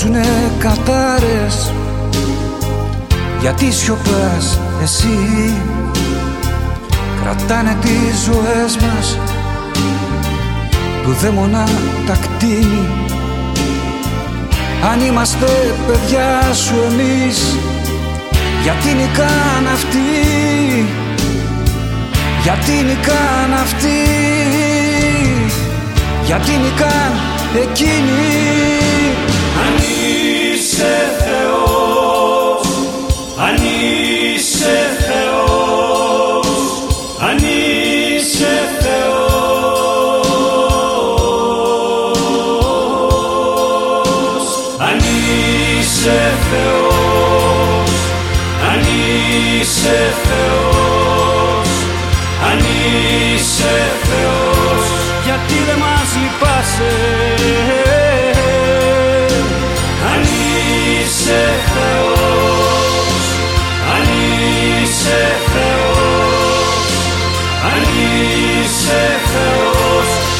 Ουρλιάζουνε 0.06 0.52
κατάρες. 0.60 1.72
Γιατί 3.40 3.72
σιωπάς 3.72 4.60
εσύ; 4.82 5.54
Κρατάνε 7.22 7.78
τις 7.82 8.24
ζωές 8.26 8.78
μας. 8.78 9.18
Του 11.04 11.12
δαίμονα 11.22 11.64
τα 12.08 12.14
κτίνη 12.14 12.88
Αν 14.92 15.02
είμαστε 15.02 15.76
παιδιά 15.88 16.54
σου 16.54 16.76
εμείς 16.92 17.56
γιατί 18.64 18.88
νικάν 18.88 19.68
αυτοί; 19.74 20.00
Γιατί 22.44 22.72
νικάν 22.72 23.54
αυτοί; 23.62 24.04
Γιατί 26.26 26.52
νικάν 26.52 27.12
εκείνοι; 27.64 28.50
Αν 29.26 29.29
είσαι 30.80 30.96
Θεός. 31.26 32.68
Αν 33.46 33.56
είσαι 33.56 34.78
Θεός. 35.08 36.48
Αν 37.30 37.38
είσαι 37.38 38.56
Θεός. 38.80 39.10
Αν 44.88 44.98
είσαι 45.00 46.20
Θεός. 46.50 47.94
Αν 48.70 48.82
είσαι 49.60 50.00
Θεός. 50.24 51.72
Αν 52.50 52.60
είσαι 52.60 53.78
Θεός. 54.04 54.84
Γιατί 55.26 55.58
δεν 55.68 55.78
μας 55.78 56.10
λυπάσαι; 56.22 57.19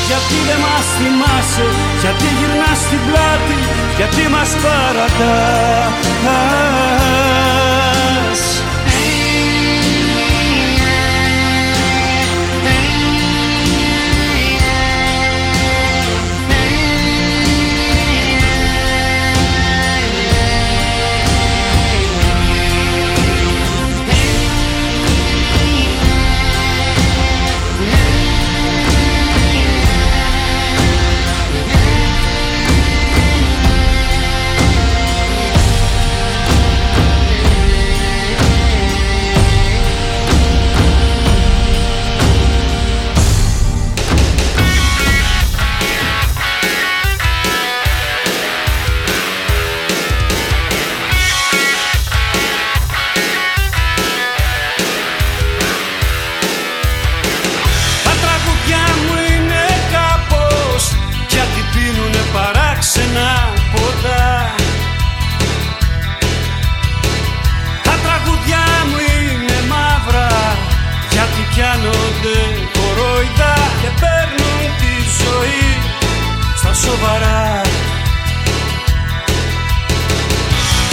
Γιατί 0.10 0.38
δεν 0.50 0.60
μας 0.66 0.86
θυμάσαι 0.98 1.68
γιατί 2.02 2.28
γυρνάς 2.38 2.80
στην 2.86 3.02
πλάτη 3.08 3.58
γιατί 3.98 4.24
μας 4.34 4.52
παρατάς 4.64 6.00
σοβαρά. 76.90 77.62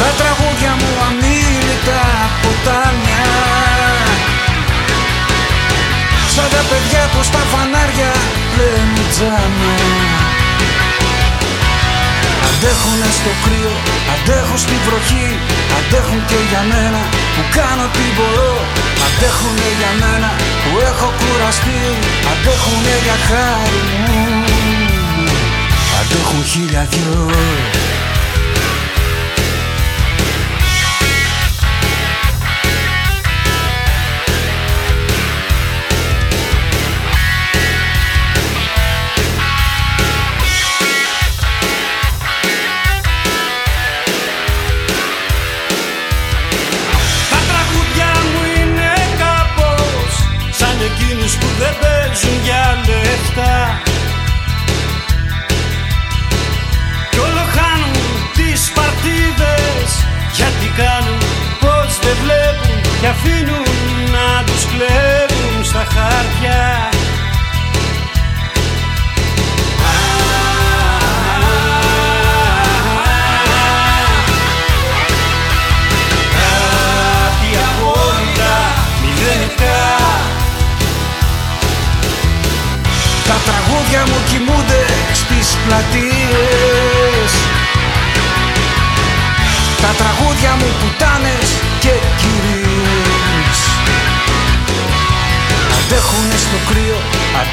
Τα 0.00 0.08
τραγούδια 0.18 0.72
μου 0.80 0.90
αμήλυτα 1.06 2.02
ποτάμια 2.42 3.26
Σαν 6.34 6.48
τα 6.54 6.62
παιδιά 6.70 7.02
που 7.12 7.20
στα 7.28 7.42
φανάρια 7.50 8.12
λένε 8.56 9.02
τζάμα. 9.12 9.74
Αντέχουνε 12.48 13.08
στο 13.18 13.32
κρύο, 13.44 13.74
αντέχουν 14.12 14.58
στη 14.64 14.76
βροχή. 14.86 15.28
Αντέχουν 15.78 16.20
και 16.30 16.38
για 16.50 16.62
μένα 16.72 17.02
που 17.34 17.42
κάνω 17.56 17.86
τι 17.94 18.04
μπορώ. 18.16 18.54
Αντέχουνε 19.06 19.68
για 19.80 19.92
μένα 20.02 20.30
που 20.62 20.70
έχω 20.90 21.08
κουραστεί. 21.20 21.82
Αντέχουνε 22.32 22.94
για 23.04 23.16
χάρη 23.28 23.82
μου 24.04 24.55
Αντέχουν 26.28 26.44
χίλια 26.44 26.84
δυο 26.90 27.26
Τα 27.72 27.85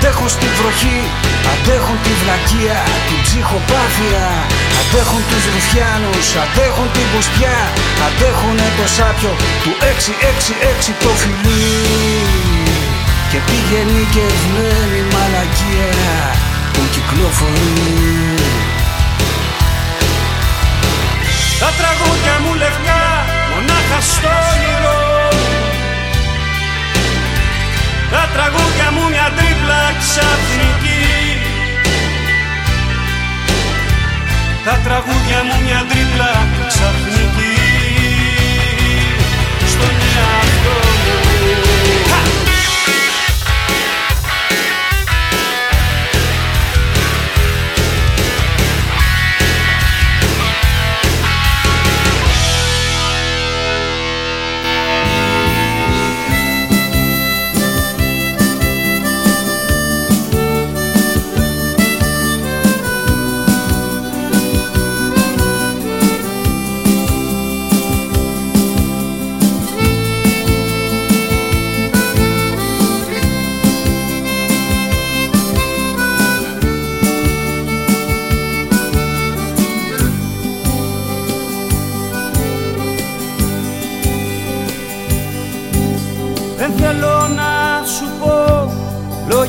Αντέχουν 0.06 0.30
στη 0.30 0.48
βροχή, 0.60 1.00
αντέχουν 1.52 1.98
τη 2.06 2.14
βλακεία, 2.22 2.80
την 3.08 3.20
ψυχοπάθεια. 3.26 4.26
Αντέχουν 4.80 5.22
τους 5.30 5.44
ρουφιάνους, 5.54 6.28
αντέχουν 6.44 6.88
την 6.96 7.08
πουστιά. 7.12 7.58
Αντέχουν 8.08 8.58
το 8.78 8.86
σάπιο 8.96 9.34
του 9.64 9.72
666 9.92 10.94
το 11.04 11.12
φιλί. 11.22 11.68
Και 13.32 13.40
πηγαίνει 13.48 14.04
και 14.14 14.26
βλέπει 14.44 15.02
μαλακία 15.14 15.92
που 16.74 16.82
κυκλοφορεί. 16.94 18.36
Τα 21.62 21.70
τραγούδια 21.80 22.36
μου 22.44 22.54
λευκά, 22.62 23.04
μονάχα 23.52 24.00
στο 24.12 24.32
όνειρο 24.52 24.98
Τα 28.14 28.24
τραγούδια 28.34 28.88
μου 28.96 29.04
μια 29.14 29.28
τρίπλα 29.38 29.82
ξαφνική. 30.02 31.02
Τα 34.66 34.76
τραγούδια 34.86 35.40
μου 35.48 35.56
μια 35.66 35.82
τρίπλα 35.90 36.32
ξαφνική 36.68 37.13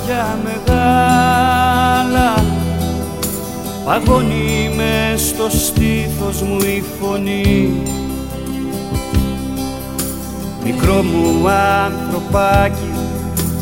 λόγια 0.07 0.39
μεγάλα. 0.45 2.35
Παγώνει 3.85 4.71
με 4.77 5.17
στο 5.17 5.51
στήθος 5.51 6.43
μου 6.43 6.57
η 6.57 6.85
φωνή. 7.01 7.83
Μικρό 10.65 11.03
μου 11.03 11.49
ανθρωπάκι 11.85 12.93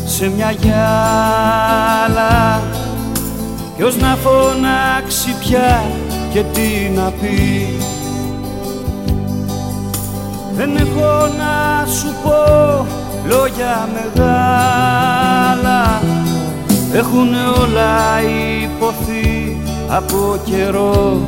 σε 0.05 0.29
μια 0.29 0.51
γυάλα. 0.51 0.81
Ποιος 3.77 3.97
να 3.97 4.15
φωνάξει 4.15 5.35
πια 5.39 5.83
και 6.33 6.43
τι 6.43 6.89
να 6.95 7.11
πει. 7.21 7.67
Δεν 10.55 10.75
έχω 10.75 11.27
να 11.37 11.85
σου 11.85 12.15
πω 12.23 12.87
λόγια 13.27 13.89
μεγάλα 13.93 14.83
Έχουν 16.95 17.33
όλα 17.61 18.21
υποθεί 18.63 19.57
από 19.87 20.39
καιρό. 20.45 21.21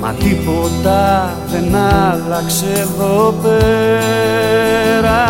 Μα 0.00 0.12
τίποτα 0.12 1.34
δεν 1.52 1.74
άλλαξε 1.74 2.66
εδώ 2.72 3.34
πέρα. 3.42 5.20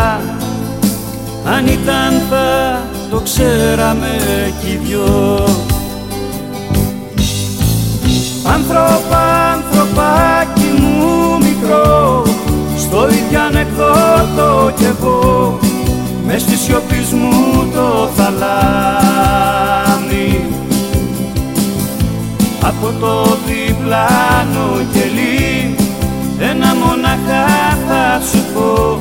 Αν 1.45 1.67
ήταν 1.67 2.21
θα 2.29 2.81
το 3.09 3.19
ξέραμε 3.19 4.17
κι 4.61 4.67
οι 4.71 4.79
δυο. 4.83 5.47
Άνθρωπα, 8.53 9.51
ανθρωπάκι 9.53 10.81
μου 10.81 11.37
μικρό 11.37 12.23
Στο 12.77 13.07
ίδιο 13.07 13.41
ανεκδότο 13.41 14.71
κι 14.75 14.83
εγώ 14.83 15.59
Μες 16.25 16.41
στη 16.41 16.55
σιωπή 16.55 17.07
μου 17.15 17.31
το 17.73 18.09
θαλάμι. 18.15 19.43
Από 22.63 22.93
το 22.99 23.37
διπλάνο 23.45 24.81
κελί 24.93 25.75
Ένα 26.39 26.75
μοναχά 26.75 27.47
θα 27.87 28.21
σου 28.31 28.43
πω 28.53 28.99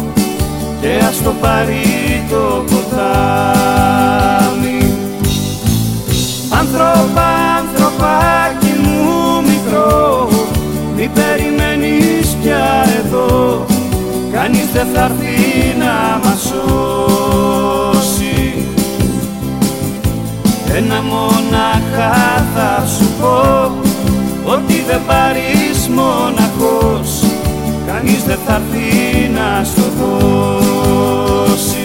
Και 0.80 1.04
ας 1.08 1.22
το 1.22 1.32
πάρει 1.40 2.24
το 2.30 2.64
ποτάμι. 2.70 4.02
Άνθρωπα, 6.58 7.28
ανθρωπάκι 7.58 8.72
μου 8.82 9.00
μικρό 9.42 10.28
Μη 10.96 11.10
περιμένεις 11.14 12.36
πια 12.42 12.84
εδώ 13.04 13.71
Κανείς 14.42 14.68
δεν 14.72 14.86
θα 14.94 15.02
έρθει 15.04 15.76
να 15.78 16.20
μας 16.24 16.40
σώσει. 16.40 17.74
Ένα 20.76 21.02
μονάχα 21.02 22.12
θα 22.54 22.86
σου 22.86 23.08
πω 23.20 23.70
Ότι 24.44 24.84
δεν 24.86 25.00
πάρεις 25.06 25.88
μοναχός. 25.88 27.24
Κανείς 27.86 28.24
δεν 28.24 28.38
θα 28.46 28.54
έρθει 28.54 29.28
να 29.28 29.64
στο 29.64 29.82
δώσει 29.98 31.81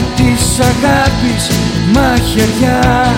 της 0.00 0.58
αγάπης 0.58 1.50
μαχαιριά. 1.92 3.14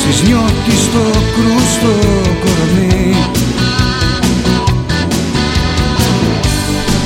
Συσνιώτη 0.00 0.76
στο 0.76 1.20
κρούστο 1.34 2.08
κορμί. 2.44 3.16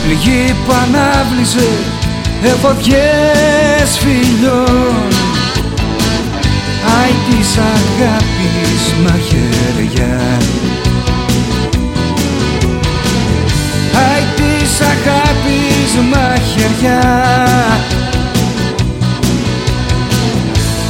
Πληγή 0.05 0.55
που 0.67 0.73
ανάβλησε 0.73 1.69
εφοδιές 2.43 3.99
φιλιών. 3.99 5.09
Άι 7.01 7.15
της 7.29 7.57
αγάπης 7.57 8.83
μαχαιριά. 9.03 10.39
Άι 13.95 14.25
της 14.37 14.81
αγάπης 14.81 15.68
μαχαιριά 16.03 17.01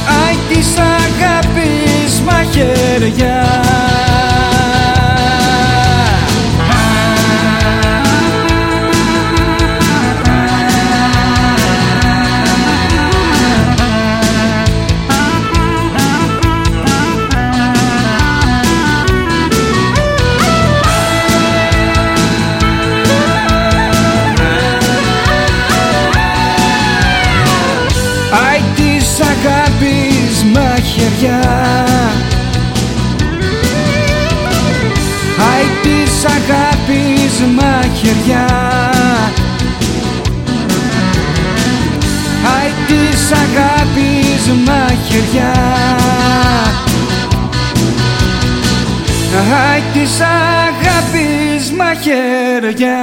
Αι 0.07 0.35
της 0.49 0.77
αγάπης 0.77 2.21
μαχαιριά 2.25 3.43
μαχαιριά. 37.47 38.45
Άι 42.57 42.71
της 42.87 43.31
αγάπης 43.31 44.47
μαχαιριά. 44.65 45.53
Άι 49.71 49.81
της 49.93 50.19
αγάπης 50.19 51.71
μαχαιριά 51.71 52.97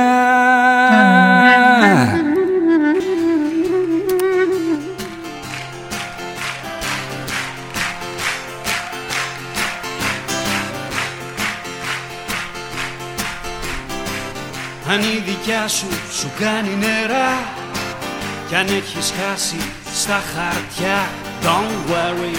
δικιά 15.46 15.68
σου 15.68 15.86
σου 16.18 16.30
κάνει 16.38 16.76
νερά. 16.78 17.48
Κι 18.48 18.54
αν 18.54 18.66
έχεις 18.66 19.12
χάσει 19.18 19.56
στα 19.94 20.22
χαρτιά 20.34 21.08
Don't 21.42 21.90
worry. 21.90 22.36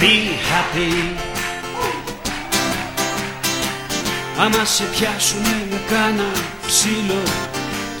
Be 0.00 0.14
happy. 0.48 1.16
Άμα 4.38 4.64
σε 4.64 4.84
πιάσουνε 4.84 5.66
με 5.70 5.80
κάνα 5.90 6.30
ψήλο 6.66 7.22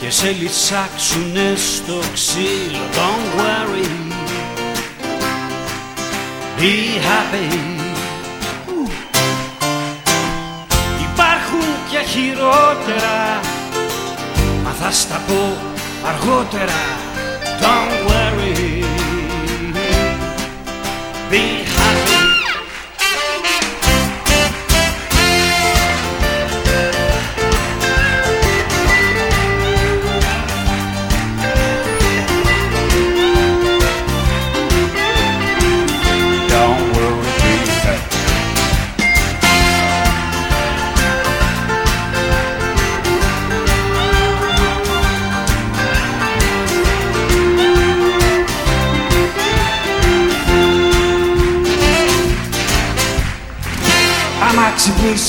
Και 0.00 0.10
σε 0.10 0.30
λυσάξουνε 0.30 1.54
στο 1.56 2.00
ξύλο 2.14 2.84
Don't 2.94 3.40
worry. 3.40 3.86
Be 6.58 6.74
happy 7.08 7.75
χειρότερα. 12.16 13.40
Μα 14.64 14.70
θα 14.70 14.90
στα 14.90 15.20
πω 15.26 15.56
αργότερα. 16.06 16.82
Don't 17.60 18.08
worry 18.08 18.75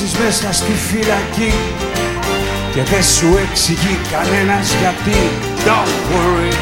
ξυπνήσεις 0.07 0.41
μέσα 0.41 0.53
στη 0.53 0.71
φυλακή 0.71 1.53
και 2.73 2.84
δεν 2.84 3.03
σου 3.03 3.39
εξηγεί 3.49 3.99
κανένας 4.11 4.75
γιατί. 4.79 5.19
Don't 5.65 5.95
worry. 6.11 6.53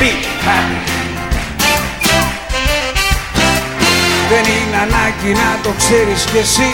Be 0.00 0.10
happy. 0.44 0.82
Δεν 4.28 4.44
είναι 4.44 4.76
ανάγκη 4.76 5.32
να 5.32 5.58
το 5.62 5.70
ξέρεις 5.78 6.24
κι 6.24 6.38
εσύ. 6.38 6.70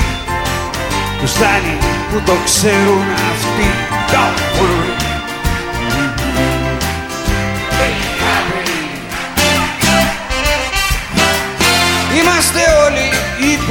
Τους 1.20 1.30
φτάνει 1.30 1.76
που 2.10 2.20
το 2.26 2.32
ξέρουν 2.44 3.06
αυτοί. 3.32 3.68
Don't 4.12 4.60
worry 4.60 5.11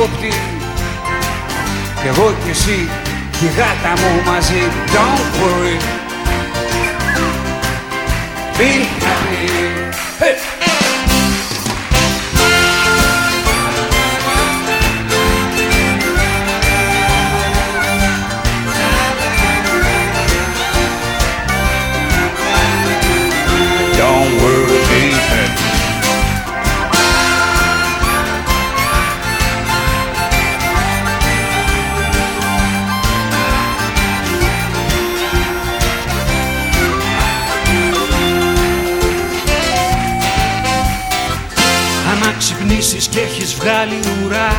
ύποπτοι 0.01 0.33
Κι 2.01 2.07
εγώ 2.07 2.33
κι 2.43 2.49
εσύ 2.49 2.89
κι 3.31 3.45
η 3.45 3.49
γάτα 3.57 4.01
μου 4.01 4.31
μαζί 4.31 4.61
Don't 4.93 5.41
worry. 5.41 5.77
Be 8.57 8.69
happy 9.03 9.80
έχεις 43.41 43.55
βγάλει 43.55 43.99
ουρά. 44.25 44.51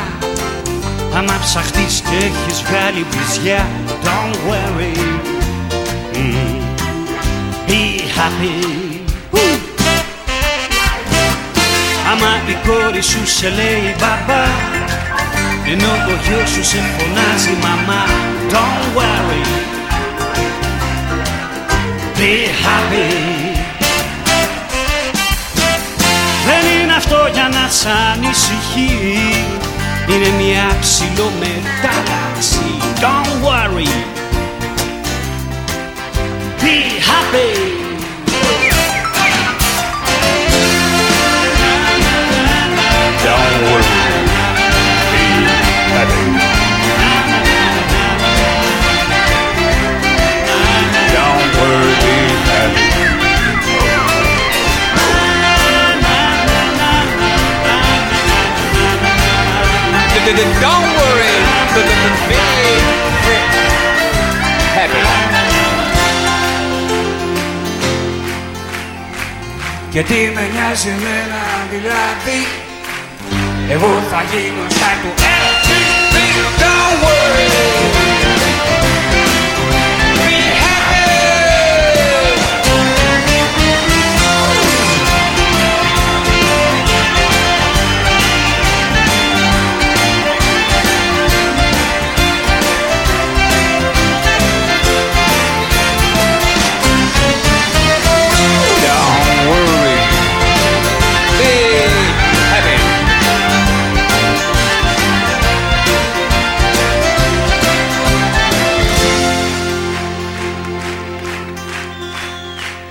Άμα 1.16 1.38
ψαχτείς 1.40 2.00
και 2.00 2.16
έχεις 2.16 2.62
βγάλει 2.62 3.06
μπριζιά 3.10 3.66
Don't 4.04 4.36
worry. 4.48 4.96
Mm. 6.14 6.60
Be 7.68 7.82
happy. 8.16 8.56
Woo. 9.32 9.58
Άμα 12.10 12.40
η 12.48 12.56
κόρη 12.66 13.02
σου 13.02 13.26
σε 13.26 13.48
λέει 13.48 13.94
μπαμπά 13.98 14.44
Ενώ 15.72 15.92
το 16.06 16.14
γιο 16.24 16.46
σου 16.46 16.64
σε 16.64 16.78
φωνάζει 16.96 17.54
μαμά 17.62 18.04
Don't 18.50 18.96
worry. 18.96 19.44
Be 22.18 22.32
happy 22.64 23.41
είναι 26.92 27.00
αυτό 27.00 27.28
για 27.32 27.48
να 27.48 27.68
σ' 27.68 27.86
ανησυχεί. 28.12 29.14
Είναι 30.08 30.28
μια 30.42 30.76
ψηλομετάλλαξη. 30.80 32.64
Don't 33.00 33.44
worry. 33.44 33.88
Be 36.62 36.76
happy 37.08 37.81
Don't 60.34 60.88
worry, 60.96 61.32
be 62.28 62.38
happy. 64.76 65.02
Και 69.90 70.02
τι 70.02 70.14
με 70.34 70.48
νοιάζει 70.52 70.88
εμένα 70.88 71.40
δηλαδή 71.70 72.46
Εγώ 73.70 74.02
θα 74.10 74.22
γίνω 74.30 74.64
σαν 74.68 74.96
του 75.02 75.31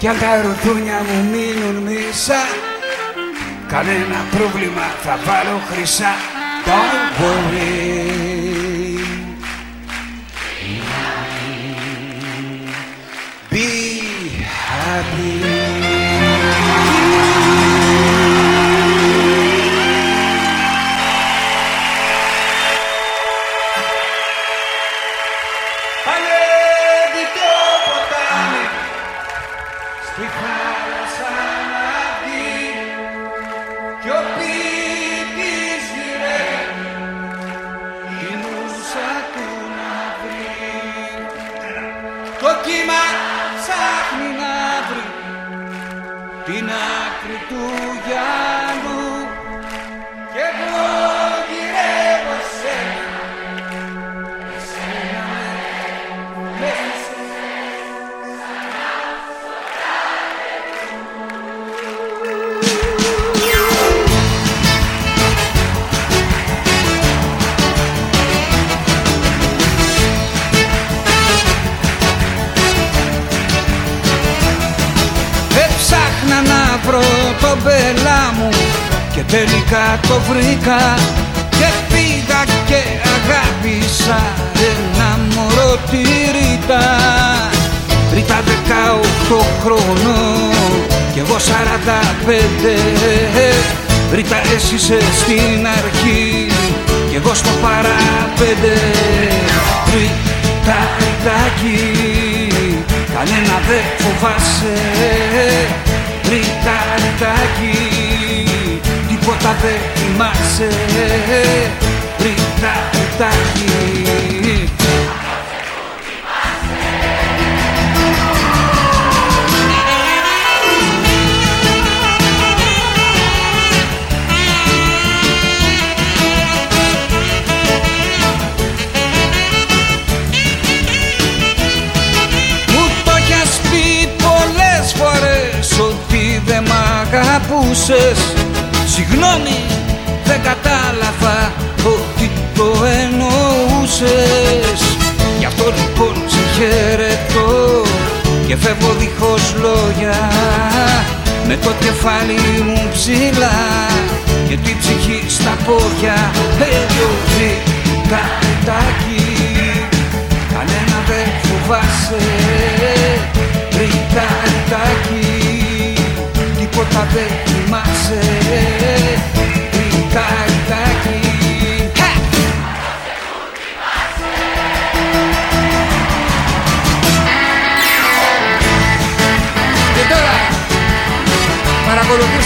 Κι 0.01 0.07
αν 0.07 0.19
τα 0.19 0.41
ρουτούνια 0.41 1.01
μου 1.07 1.29
μείνουν 1.31 1.83
μισά 1.83 2.41
Κανένα 3.67 4.25
πρόβλημα 4.31 4.81
θα 5.03 5.19
βάλω 5.25 5.59
χρυσά. 5.69 6.13
Don't 6.65 7.21
worry 7.21 8.00